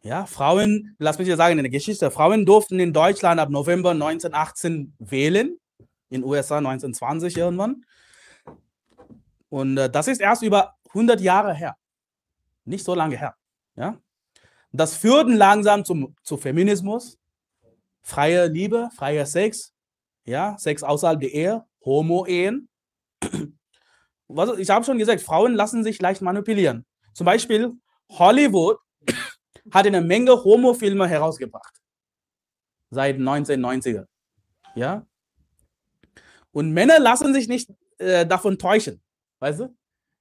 [0.02, 3.90] Ja, Frauen, lass mich dir sagen, in der Geschichte, Frauen durften in Deutschland ab November
[3.90, 5.58] 1918 wählen,
[6.08, 7.84] in USA 1920 irgendwann.
[9.50, 11.76] Und äh, das ist erst über 100 Jahre her.
[12.64, 13.34] Nicht so lange her.
[13.76, 13.98] Ja?
[14.72, 17.18] Das führte langsam zum, zu Feminismus,
[18.00, 19.74] freie Liebe, freier Sex,
[20.24, 22.68] ja, Sex außerhalb der Ehe, Homo-Ehen.
[24.58, 26.86] ich habe schon gesagt, Frauen lassen sich leicht manipulieren.
[27.12, 27.72] Zum Beispiel
[28.08, 28.78] Hollywood
[29.70, 31.80] hat eine Menge Homo-Filme herausgebracht.
[32.90, 34.06] Seit 1990er.
[34.74, 35.06] Ja?
[36.52, 39.00] Und Männer lassen sich nicht äh, davon täuschen.
[39.38, 39.76] Weißt du?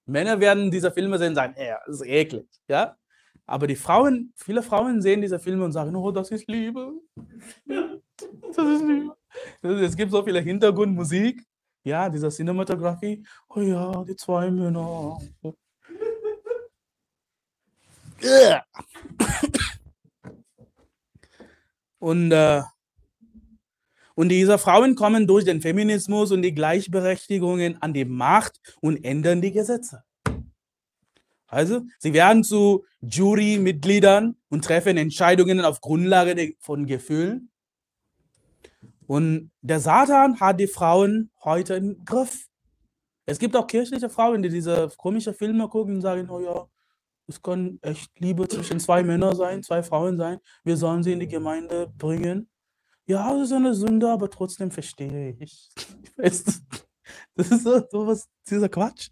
[0.05, 2.47] Männer werden diese Filme sehen und sagen, ja, das ist eklig.
[2.67, 2.97] Ja?
[3.45, 6.93] Aber die Frauen, viele Frauen sehen diese Filme und sagen, oh, das ist Liebe.
[8.53, 9.15] Das ist Liebe.
[9.61, 11.41] Es gibt so viele Hintergrundmusik,
[11.83, 13.25] ja, dieser Cinematografie.
[13.47, 15.17] Oh ja, die zwei Männer.
[21.99, 22.61] Und, äh,
[24.15, 29.41] und diese Frauen kommen durch den Feminismus und die Gleichberechtigungen an die Macht und ändern
[29.41, 30.03] die Gesetze.
[31.47, 37.49] Also, sie werden zu Jurymitgliedern und treffen Entscheidungen auf Grundlage von Gefühlen.
[39.07, 42.47] Und der Satan hat die Frauen heute im Griff.
[43.25, 46.67] Es gibt auch kirchliche Frauen, die diese komischen Filme gucken und sagen, oh ja,
[47.29, 50.39] es kann echt Liebe zwischen zwei Männern sein, zwei Frauen sein.
[50.63, 52.49] Wir sollen sie in die Gemeinde bringen.
[53.05, 55.69] Ja, das ist eine Sünde, aber trotzdem verstehe ich.
[57.35, 59.09] Das ist so, was, dieser Quatsch.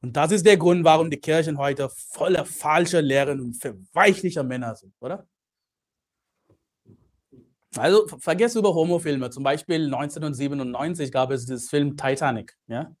[0.00, 4.74] Und das ist der Grund, warum die Kirchen heute voller falscher Lehren und verweichlicher Männer
[4.74, 5.28] sind, oder?
[7.76, 9.30] Also vergesst über Homofilme.
[9.30, 12.56] Zum Beispiel 1997 gab es das Film Titanic.
[12.66, 12.92] Ja?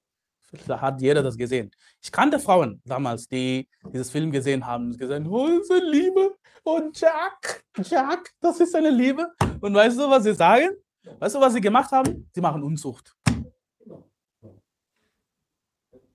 [0.66, 1.70] Da hat jeder das gesehen.
[2.02, 6.36] Ich kannte Frauen damals, die dieses Film gesehen haben und gesagt, oh, ist eine Liebe.
[6.62, 9.30] Und Jack, Jack, das ist eine Liebe.
[9.60, 10.70] Und weißt du, was sie sagen?
[11.18, 12.28] Weißt du, was sie gemacht haben?
[12.34, 13.14] Sie machen Unzucht.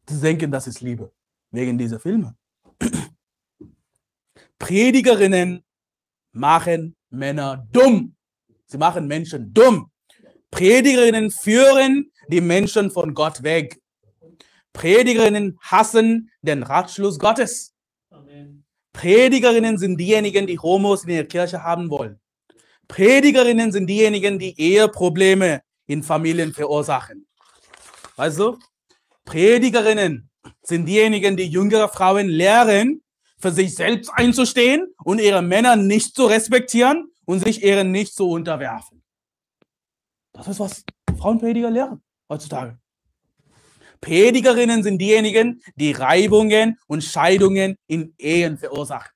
[0.09, 1.11] Sie denken, das ist Liebe.
[1.51, 2.35] Wegen dieser Filme.
[4.59, 5.63] Predigerinnen
[6.31, 8.15] machen Männer dumm.
[8.65, 9.91] Sie machen Menschen dumm.
[10.49, 13.79] Predigerinnen führen die Menschen von Gott weg.
[14.73, 17.73] Predigerinnen hassen den Ratschluss Gottes.
[18.09, 18.65] Amen.
[18.91, 22.19] Predigerinnen sind diejenigen, die Homos in der Kirche haben wollen.
[22.87, 27.27] Predigerinnen sind diejenigen, die Eheprobleme in Familien verursachen.
[28.15, 28.59] Weißt du?
[29.25, 30.29] Predigerinnen
[30.61, 33.01] sind diejenigen, die jüngere Frauen lehren,
[33.39, 38.29] für sich selbst einzustehen und ihre Männer nicht zu respektieren und sich ihren nicht zu
[38.29, 39.03] unterwerfen.
[40.31, 40.83] Das ist, was
[41.17, 42.79] Frauenprediger lehren heutzutage.
[44.03, 49.11] Predigerinnen sind diejenigen, die Reibungen und Scheidungen in Ehen verursachen.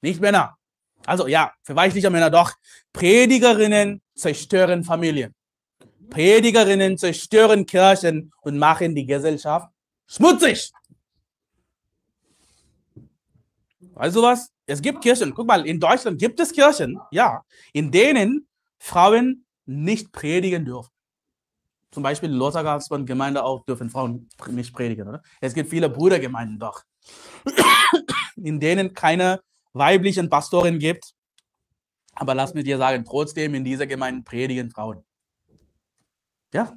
[0.00, 0.56] Nicht Männer.
[1.04, 2.52] Also ja, verweichlicher Männer doch.
[2.94, 5.34] Predigerinnen zerstören Familien.
[6.08, 9.68] Predigerinnen zerstören Kirchen und machen die Gesellschaft
[10.06, 10.72] schmutzig.
[13.92, 14.48] Weißt du was?
[14.64, 18.46] Es gibt Kirchen, guck mal, in Deutschland gibt es Kirchen, ja, in denen
[18.78, 20.90] Frauen nicht predigen dürfen.
[21.92, 25.22] Zum Beispiel in Lothagar Gemeinde auch dürfen Frauen nicht predigen, oder?
[25.40, 26.82] Es gibt viele Brudergemeinden doch,
[28.36, 29.42] in denen keine
[29.74, 31.12] weiblichen Pastoren gibt.
[32.14, 35.04] Aber lass mich dir sagen, trotzdem in dieser Gemeinde predigen Frauen.
[36.52, 36.74] Ja.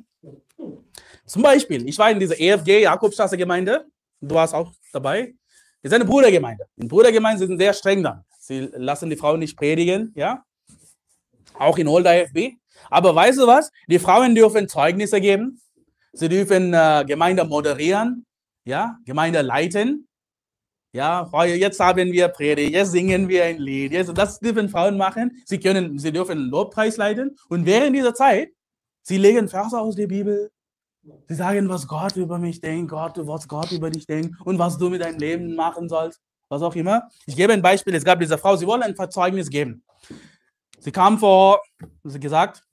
[1.25, 3.85] Zum Beispiel, ich war in dieser EFG Jakobstraße Gemeinde.
[4.21, 5.33] Du warst auch dabei.
[5.81, 6.65] Das ist eine Brudergemeinde.
[6.75, 8.23] In Brudergemeinden sind sehr streng dann.
[8.39, 10.43] Sie lassen die Frauen nicht predigen, ja.
[11.53, 12.57] Auch in Old IFB.
[12.89, 13.71] Aber weißt du was?
[13.87, 15.61] Die Frauen dürfen Zeugnisse geben.
[16.13, 18.25] Sie dürfen äh, Gemeinde moderieren,
[18.63, 20.07] ja, Gemeinde leiten.
[20.93, 23.91] Ja, jetzt haben wir Predigt, jetzt singen wir ein Lied.
[23.91, 25.43] Jetzt, das dürfen Frauen machen.
[25.45, 27.35] Sie können, sie dürfen Lobpreis leiten.
[27.49, 28.49] Und während dieser Zeit
[29.07, 30.51] Sie legen Verse aus der Bibel.
[31.27, 34.79] Sie sagen, was Gott über mich denkt, Gott, was Gott über dich denkt und was
[34.79, 36.19] du mit deinem Leben machen sollst,
[36.49, 37.07] was auch immer.
[37.27, 37.93] Ich gebe ein Beispiel.
[37.93, 39.83] Es gab diese Frau, sie wollte ein Verzeugnis geben.
[40.79, 41.61] Sie kam vor,
[42.03, 42.63] sie gesagt,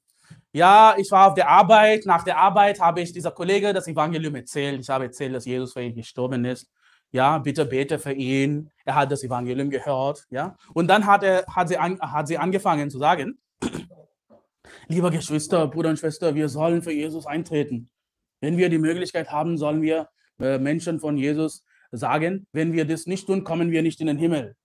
[0.53, 2.05] ja, ich war auf der Arbeit.
[2.07, 4.81] Nach der Arbeit habe ich dieser Kollege das Evangelium erzählt.
[4.81, 6.71] Ich habe erzählt, dass Jesus für ihn gestorben ist.
[7.11, 8.71] Ja, bitte bete für ihn.
[8.85, 10.27] Er hat das Evangelium gehört.
[10.31, 13.39] Ja, und dann hat, er, hat, sie, an, hat sie angefangen zu sagen,
[14.89, 17.89] Lieber Geschwister, Bruder und Schwester, wir sollen für Jesus eintreten.
[18.41, 20.09] Wenn wir die Möglichkeit haben, sollen wir
[20.41, 24.19] äh, Menschen von Jesus sagen, wenn wir das nicht tun, kommen wir nicht in den
[24.19, 24.57] Himmel.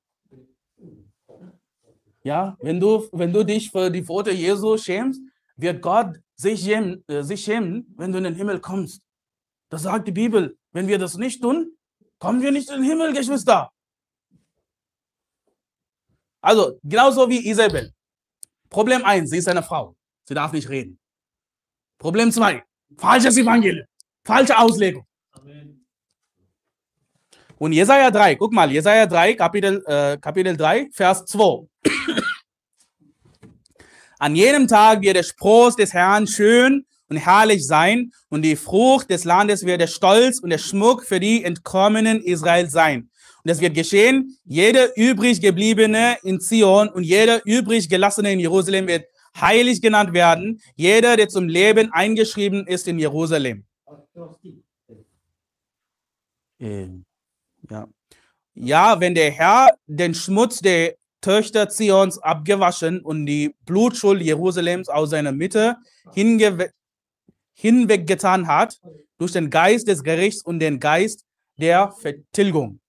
[2.24, 5.22] Ja, wenn du, wenn du dich für die Pfote Jesu schämst,
[5.58, 9.02] wird Gott sich schämen, äh, sich schämen, wenn du in den Himmel kommst.
[9.70, 10.58] Das sagt die Bibel.
[10.72, 11.72] Wenn wir das nicht tun,
[12.20, 13.72] kommen wir nicht in den Himmel, Geschwister.
[16.42, 17.92] Also, genauso wie Isabel.
[18.70, 19.96] Problem 1, sie ist eine Frau.
[20.26, 21.00] Sie darf nicht reden.
[21.98, 22.64] Problem 2,
[22.98, 23.86] falsches Evangelium.
[24.24, 25.06] Falsche Auslegung.
[27.58, 31.68] Und Jesaja 3, guck mal, Jesaja 3, Kapitel, äh, Kapitel 3, Vers 2.
[34.20, 39.10] An jenem Tag wird der Spross des Herrn schön und herrlich sein und die Frucht
[39.10, 43.10] des Landes wird der Stolz und der Schmuck für die Entkommenen Israel sein.
[43.44, 48.88] Und es wird geschehen, jeder übrig gebliebene in Zion und jeder übrig gelassene in Jerusalem
[48.88, 49.06] wird
[49.40, 50.60] heilig genannt werden.
[50.76, 53.64] Jeder, der zum Leben eingeschrieben ist in Jerusalem.
[56.60, 57.88] Ja.
[58.56, 65.10] ja, wenn der Herr den Schmutz der Töchter Zions abgewaschen und die Blutschuld Jerusalems aus
[65.10, 65.78] seiner Mitte
[67.54, 68.80] hinweggetan hat,
[69.18, 71.26] durch den Geist des Gerichts und den Geist
[71.58, 72.80] der Vertilgung.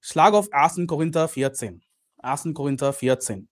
[0.00, 0.80] Schlag auf 1.
[0.88, 1.80] Korinther 14.
[2.18, 2.48] 1.
[2.54, 3.48] Korinther 14.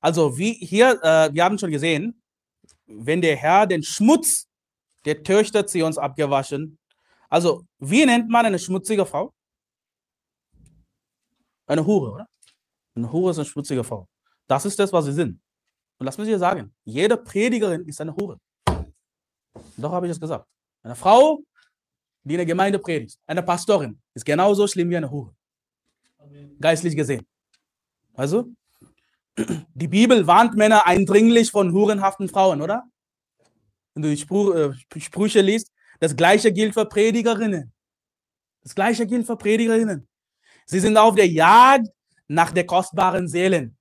[0.00, 2.20] Also, wie hier, äh, wir haben schon gesehen,
[2.86, 4.48] wenn der Herr den Schmutz
[5.04, 6.78] der Töchter Zions abgewaschen,
[7.34, 9.34] also, wie nennt man eine schmutzige Frau?
[11.66, 12.28] Eine Hure, oder?
[12.94, 14.06] Eine Hure ist eine schmutzige Frau.
[14.46, 15.40] Das ist das, was sie sind.
[15.98, 18.38] Und lass mich dir sagen, jede Predigerin ist eine Hure.
[19.76, 20.46] Doch habe ich es gesagt.
[20.84, 21.40] Eine Frau,
[22.22, 25.34] die in der Gemeinde predigt, eine Pastorin, ist genauso schlimm wie eine Hure.
[26.60, 27.26] Geistlich gesehen.
[28.14, 28.44] Also,
[29.74, 32.84] die Bibel warnt Männer eindringlich von hurenhaften Frauen, oder?
[33.94, 37.72] wenn du die äh, Sprüche liest, das gleiche gilt für Predigerinnen.
[38.62, 40.08] Das gleiche gilt für Predigerinnen.
[40.66, 41.88] Sie sind auf der Jagd
[42.28, 43.76] nach der kostbaren Seelen.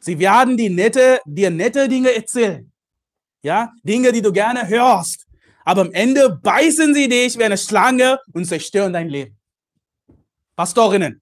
[0.00, 2.70] Sie werden die nette, dir nette Dinge erzählen.
[3.42, 5.26] Ja, Dinge, die du gerne hörst.
[5.64, 9.36] Aber am Ende beißen sie dich wie eine Schlange und zerstören dein Leben.
[10.54, 11.20] Pastorinnen,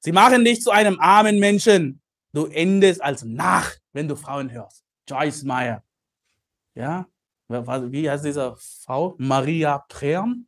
[0.00, 2.00] sie machen dich zu einem armen Menschen.
[2.32, 4.84] Du endest als Nach, wenn du Frauen hörst.
[5.08, 5.82] Joyce Meyer.
[6.74, 7.06] Ja,
[7.62, 9.14] wie heißt diese Frau?
[9.18, 10.46] Maria Prem.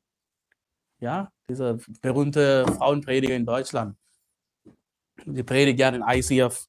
[1.00, 3.96] Ja, diese berühmte Frauenprediger in Deutschland.
[5.24, 6.66] Die predigt ja den ICF.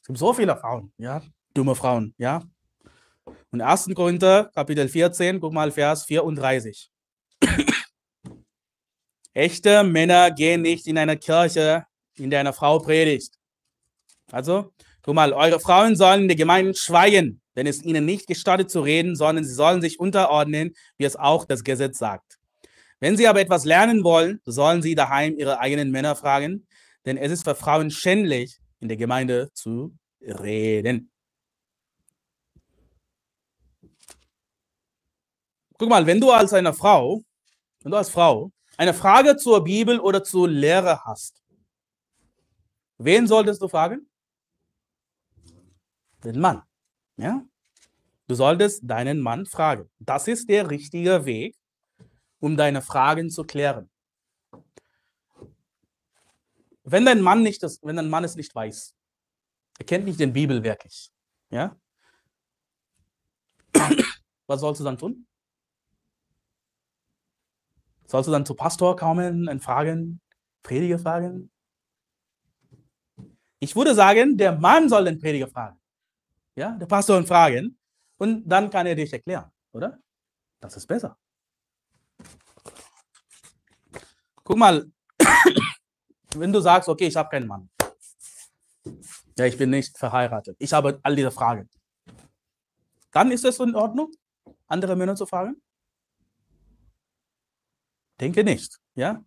[0.00, 1.22] Es gibt so viele Frauen, ja,
[1.54, 2.42] dumme Frauen, ja.
[3.50, 3.90] Und 1.
[3.94, 6.90] Korinther, Kapitel 14, guck mal, Vers 34.
[9.32, 13.34] Echte Männer gehen nicht in eine Kirche, in der eine Frau predigt.
[14.30, 14.72] Also,
[15.02, 18.80] guck mal, eure Frauen sollen in der Gemeinde schweigen, denn es ihnen nicht gestattet zu
[18.80, 22.38] reden, sondern sie sollen sich unterordnen, wie es auch das Gesetz sagt.
[23.00, 26.66] Wenn sie aber etwas lernen wollen, sollen sie daheim ihre eigenen Männer fragen,
[27.04, 31.10] denn es ist für Frauen schändlich, in der Gemeinde zu reden.
[35.78, 37.22] Guck mal, wenn du als eine Frau,
[37.80, 41.42] wenn du als Frau eine Frage zur Bibel oder zur Lehre hast,
[42.98, 44.08] wen solltest du fragen?
[46.22, 46.62] Den Mann.
[47.16, 47.44] Ja?
[48.26, 49.90] Du solltest deinen Mann fragen.
[49.98, 51.56] Das ist der richtige Weg,
[52.40, 53.90] um deine Fragen zu klären.
[56.84, 58.94] Wenn dein Mann nicht das, wenn dein Mann es nicht weiß,
[59.78, 61.10] er kennt nicht den Bibel wirklich,
[61.50, 61.76] ja?
[64.46, 65.26] Was sollst du dann tun?
[68.06, 70.20] Sollst du dann zu Pastor kommen und fragen,
[70.62, 71.50] Prediger fragen?
[73.58, 75.80] Ich würde sagen, der Mann soll den Prediger fragen.
[76.56, 77.76] Ja, der Pastor fragen
[78.18, 79.98] und dann kann er dich erklären, oder?
[80.60, 81.18] Das ist besser.
[84.44, 84.90] Guck mal,
[86.36, 87.68] wenn du sagst, okay, ich habe keinen Mann.
[89.36, 90.56] Ja, ich bin nicht verheiratet.
[90.60, 91.68] Ich habe all diese Fragen.
[93.10, 94.12] Dann ist es in Ordnung,
[94.66, 95.60] andere Männer zu fragen?
[98.20, 99.24] Denke nicht, ja?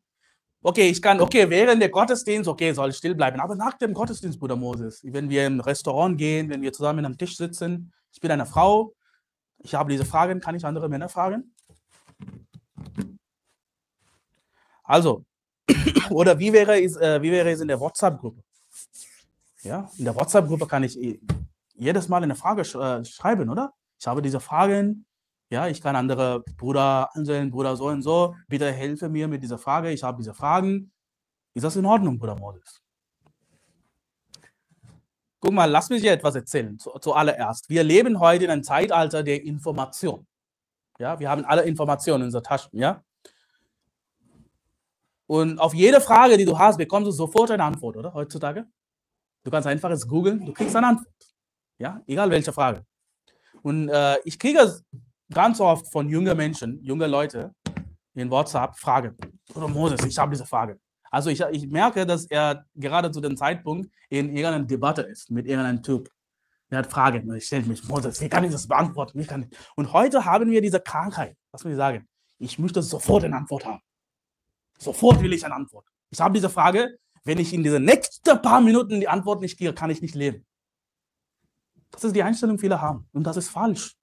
[0.63, 3.39] Okay, ich kann, okay, während der Gottesdienst, okay, soll ich still bleiben.
[3.39, 7.17] Aber nach dem Gottesdienst, Bruder Moses, wenn wir im Restaurant gehen, wenn wir zusammen am
[7.17, 8.93] Tisch sitzen, ich bin eine Frau,
[9.59, 11.53] ich habe diese Fragen, kann ich andere Männer fragen?
[14.83, 15.25] Also,
[16.09, 18.41] oder wie wäre es, äh, wie wäre es in der WhatsApp-Gruppe?
[19.63, 20.97] Ja, in der WhatsApp-Gruppe kann ich
[21.73, 23.73] jedes Mal eine Frage sch äh, schreiben, oder?
[23.99, 25.05] Ich habe diese Fragen,
[25.49, 29.57] ja, ich kann andere Bruder anstellen, Bruder so und so, bitte helfe mir mit dieser
[29.57, 30.91] Frage, ich habe diese Fragen.
[31.53, 32.81] Ist das in Ordnung, Bruder Moses?
[35.39, 37.69] Guck mal, lass mich dir etwas erzählen, zu, zuallererst.
[37.69, 40.25] Wir leben heute in einem Zeitalter der Information.
[40.99, 43.03] Ja, wir haben alle Informationen in unseren Taschen, ja?
[45.27, 48.13] Und auf jede Frage, die du hast, bekommst du sofort eine Antwort, oder?
[48.13, 48.65] Heutzutage.
[49.43, 51.13] Du kannst einfach es googeln, du kriegst eine Antwort.
[51.77, 52.85] Ja, egal welche Frage.
[53.61, 54.81] Und äh, ich kriege
[55.33, 57.53] ganz oft von jungen Menschen, junge Leute
[58.13, 59.15] in WhatsApp Fragen.
[59.53, 60.79] Oder Moses, ich habe diese Frage.
[61.11, 65.47] Also ich, ich merke, dass er gerade zu dem Zeitpunkt in irgendeiner Debatte ist mit
[65.47, 66.09] irgendeinem Typ.
[66.69, 67.33] Er hat Fragen.
[67.33, 69.19] Ich stelle mich, Moses, wie kann ich das beantworten?
[69.19, 69.57] Wie kann ich?
[69.75, 71.37] Und heute haben wir diese Krankheit.
[71.51, 72.07] Was will ich sagen?
[72.39, 73.81] Ich möchte sofort eine Antwort haben.
[74.77, 75.85] Sofort will ich eine Antwort.
[76.09, 79.73] Ich habe diese Frage, wenn ich in diese nächsten paar Minuten die Antwort nicht kriege,
[79.73, 80.45] kann ich nicht leben.
[81.91, 83.07] Das ist die Einstellung, die viele haben.
[83.13, 83.95] Und das ist falsch.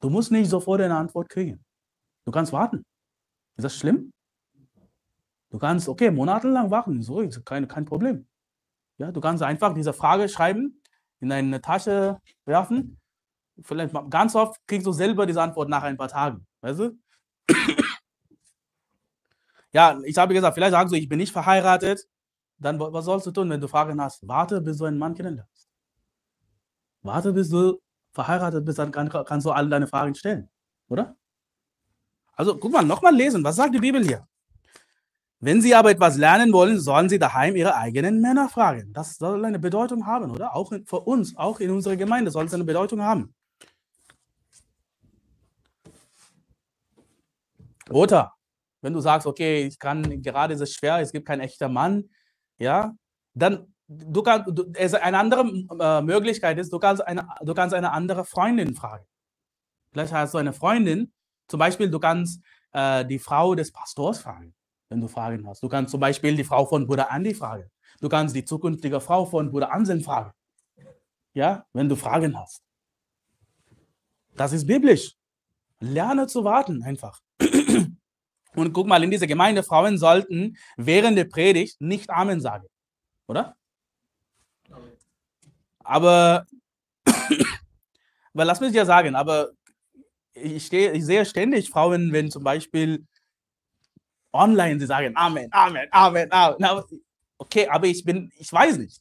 [0.00, 1.64] Du musst nicht sofort eine Antwort kriegen.
[2.24, 2.84] Du kannst warten.
[3.56, 4.12] Ist das schlimm?
[5.50, 7.02] Du kannst, okay, monatelang warten.
[7.02, 8.26] So ist kein, kein Problem.
[8.98, 10.82] Ja, du kannst einfach diese Frage schreiben,
[11.20, 13.00] in deine Tasche werfen.
[13.62, 16.46] Vielleicht ganz oft kriegst du selber diese Antwort nach ein paar Tagen.
[16.60, 16.98] Weißt du?
[19.70, 22.08] Ja, ich habe gesagt, vielleicht sagst du, ich bin nicht verheiratet.
[22.58, 24.26] Dann was sollst du tun, wenn du Fragen hast?
[24.26, 25.68] Warte, bis du einen Mann kennenlernst.
[27.02, 27.78] Warte, bis du
[28.18, 30.48] verheiratet bist, dann kann, kannst du alle deine Fragen stellen.
[30.88, 31.16] Oder?
[32.32, 33.44] Also guck mal, nochmal lesen.
[33.44, 34.26] Was sagt die Bibel hier?
[35.40, 38.92] Wenn sie aber etwas lernen wollen, sollen sie daheim ihre eigenen Männer fragen.
[38.92, 40.56] Das soll eine Bedeutung haben, oder?
[40.56, 43.32] Auch für uns, auch in unserer Gemeinde soll es eine Bedeutung haben.
[47.90, 48.32] Oder
[48.80, 52.10] wenn du sagst, okay, ich kann gerade ist es schwer, es gibt keinen echten Mann,
[52.58, 52.94] ja,
[53.34, 54.72] dann du kannst du,
[55.02, 55.40] eine andere
[55.80, 59.04] äh, Möglichkeit ist, du kannst eine du kannst eine andere Freundin fragen.
[59.92, 61.12] Vielleicht hast du eine Freundin,
[61.48, 64.54] zum Beispiel du kannst äh, die Frau des Pastors fragen,
[64.88, 65.62] wenn du Fragen hast.
[65.62, 67.70] Du kannst zum Beispiel die Frau von Bruder Andy fragen.
[68.00, 70.32] Du kannst die zukünftige Frau von Bruder Anselm fragen.
[71.34, 72.62] Ja, wenn du Fragen hast.
[74.36, 75.14] Das ist biblisch.
[75.80, 77.20] Lerne zu warten einfach.
[78.54, 82.66] Und guck mal, in dieser Gemeinde, Frauen sollten während der Predigt nicht Amen sagen.
[83.28, 83.57] Oder?
[85.88, 86.44] Aber,
[88.34, 89.48] weil lass mich ja sagen, aber
[90.34, 93.06] ich, stehe, ich sehe ständig Frauen, wenn zum Beispiel
[94.32, 96.82] online sie sagen Amen, Amen, Amen, Amen.
[97.38, 99.00] Okay, aber ich bin, ich weiß nicht.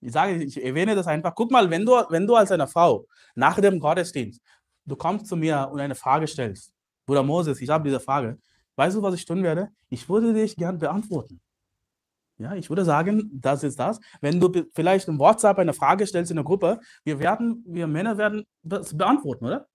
[0.00, 1.34] Ich sage, ich erwähne das einfach.
[1.36, 3.06] Guck mal, wenn du, wenn du als eine Frau
[3.36, 4.40] nach dem Gottesdienst,
[4.84, 6.72] du kommst zu mir und eine Frage stellst,
[7.06, 8.38] Bruder Moses, ich habe diese Frage,
[8.74, 9.68] weißt du, was ich tun werde?
[9.88, 11.40] Ich würde dich gern beantworten.
[12.38, 14.00] Ja, ich würde sagen, das ist das.
[14.20, 18.18] Wenn du vielleicht im WhatsApp eine Frage stellst in der Gruppe, wir werden, wir Männer
[18.18, 19.68] werden das beantworten, oder?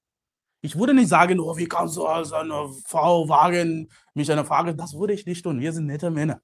[0.61, 4.75] Ich würde nicht sagen, oh, wie kannst du als eine Frau wagen, mich eine Frage,
[4.75, 5.61] das würde ich nicht tun.
[5.61, 6.41] Wir sind nette Männer.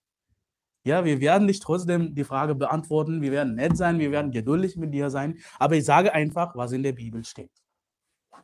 [0.85, 4.77] Ja, wir werden nicht trotzdem die Frage beantworten, wir werden nett sein, wir werden geduldig
[4.77, 7.51] mit dir sein, aber ich sage einfach, was in der Bibel steht.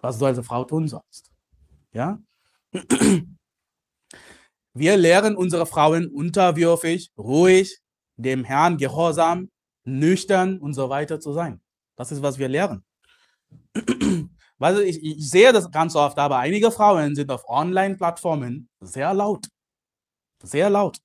[0.02, 1.32] Was du als Frau tun sollst.
[1.94, 2.20] Ja?
[4.74, 7.80] Wir lehren unsere Frauen unterwürfig, ruhig,
[8.16, 9.50] dem Herrn gehorsam,
[9.84, 11.62] nüchtern und so weiter zu sein.
[11.98, 12.84] Das ist, was wir lehren.
[14.58, 19.48] Weil ich, ich sehe das ganz oft, aber einige Frauen sind auf Online-Plattformen sehr laut.
[20.44, 21.00] Sehr laut.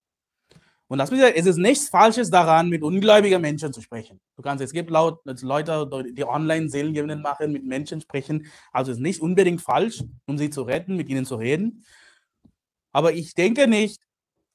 [0.89, 4.21] Und das bedeutet, es ist nichts Falsches daran, mit ungläubigen Menschen zu sprechen.
[4.37, 8.47] Du kannst, es gibt laut, Leute, die online Seelengebenden machen, mit Menschen sprechen.
[8.73, 11.85] Also es ist nicht unbedingt falsch, um sie zu retten, mit ihnen zu reden.
[12.97, 14.01] Aber ich denke nicht,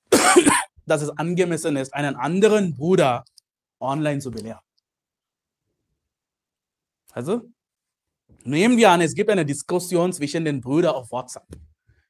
[0.88, 3.24] dass es angemessen ist, einen anderen Bruder
[3.80, 4.62] online zu belehren.
[7.12, 7.44] Also,
[8.44, 11.46] nehmen wir an, es gibt eine Diskussion zwischen den Brüdern auf WhatsApp.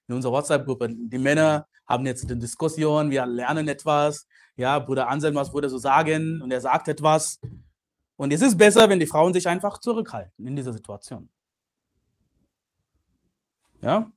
[0.07, 0.87] In unserer WhatsApp-Gruppe.
[0.89, 4.25] Die Männer haben jetzt eine Diskussion, wir lernen etwas.
[4.55, 6.41] Ja, Bruder Anselm, was würde so sagen?
[6.41, 7.41] Und er sagt etwas.
[8.15, 11.29] Und es ist besser, wenn die Frauen sich einfach zurückhalten in dieser Situation.
[13.81, 14.09] Ja?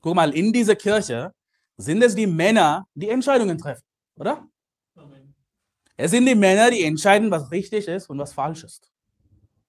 [0.00, 1.32] Guck mal, in dieser Kirche
[1.76, 3.84] sind es die Männer, die Entscheidungen treffen,
[4.16, 4.46] oder?
[4.94, 5.34] Amen.
[5.96, 8.90] Es sind die Männer, die entscheiden, was richtig ist und was falsch ist.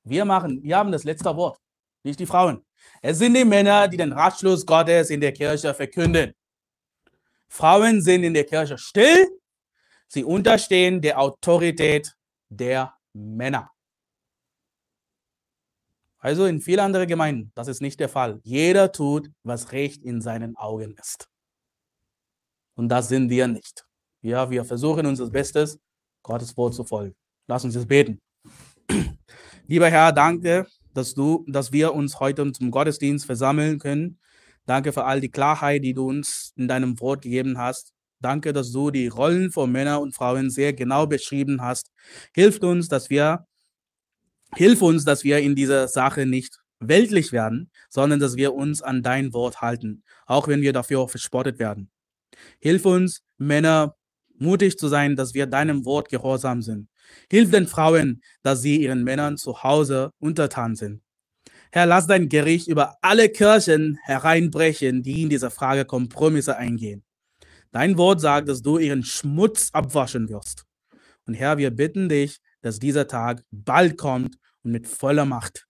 [0.04, 1.60] Wir machen, wir haben das letzte Wort,
[2.04, 2.66] nicht die Frauen.
[3.02, 6.34] Es sind die Männer, die den Ratschluss Gottes in der Kirche verkünden.
[7.48, 9.28] Frauen sind in der Kirche still,
[10.08, 12.16] sie unterstehen der Autorität
[12.50, 13.72] der Männer.
[16.20, 18.40] Also in vielen anderen Gemeinden, das ist nicht der Fall.
[18.44, 21.30] Jeder tut, was recht in seinen Augen ist.
[22.76, 23.86] Und das sind wir nicht.
[24.22, 25.80] Ja, wir versuchen unser Bestes,
[26.24, 27.16] Gottes Wort zu folgen.
[27.48, 28.20] Lass uns jetzt beten.
[29.68, 34.20] Lieber Herr, danke, dass du, dass wir uns heute zum Gottesdienst versammeln können.
[34.66, 37.94] Danke für all die Klarheit, die du uns in deinem Wort gegeben hast.
[38.22, 41.92] Danke, dass du die Rollen von Männern und Frauen sehr genau beschrieben hast.
[42.34, 43.46] Hilft uns, dass wir
[44.56, 49.04] Hilf uns, dass wir in dieser Sache nicht weltlich werden, sondern dass wir uns an
[49.04, 51.90] dein Wort halten, auch wenn wir dafür verspottet werden.
[52.60, 53.96] Hilf uns, Männer,
[54.38, 56.88] mutig zu sein, dass wir deinem Wort gehorsam sind.
[57.30, 61.02] Hilf den Frauen, dass sie ihren Männern zu Hause untertan sind.
[61.72, 67.04] Herr, lass dein Gericht über alle Kirchen hereinbrechen, die in dieser Frage Kompromisse eingehen.
[67.72, 70.66] Dein Wort sagt, dass du ihren Schmutz abwaschen wirst.
[71.28, 75.66] Und Herr, wir bitten dich, dass dieser Tag bald kommt und mit voller Macht.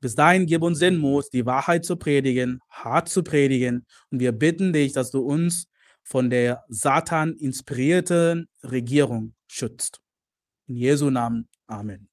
[0.00, 3.86] Bis dahin gib uns den Mut, die Wahrheit zu predigen, hart zu predigen.
[4.10, 5.68] Und wir bitten dich, dass du uns
[6.02, 10.00] von der Satan inspirierten Regierung schützt.
[10.66, 11.48] In Jesu Namen.
[11.68, 12.08] Amen.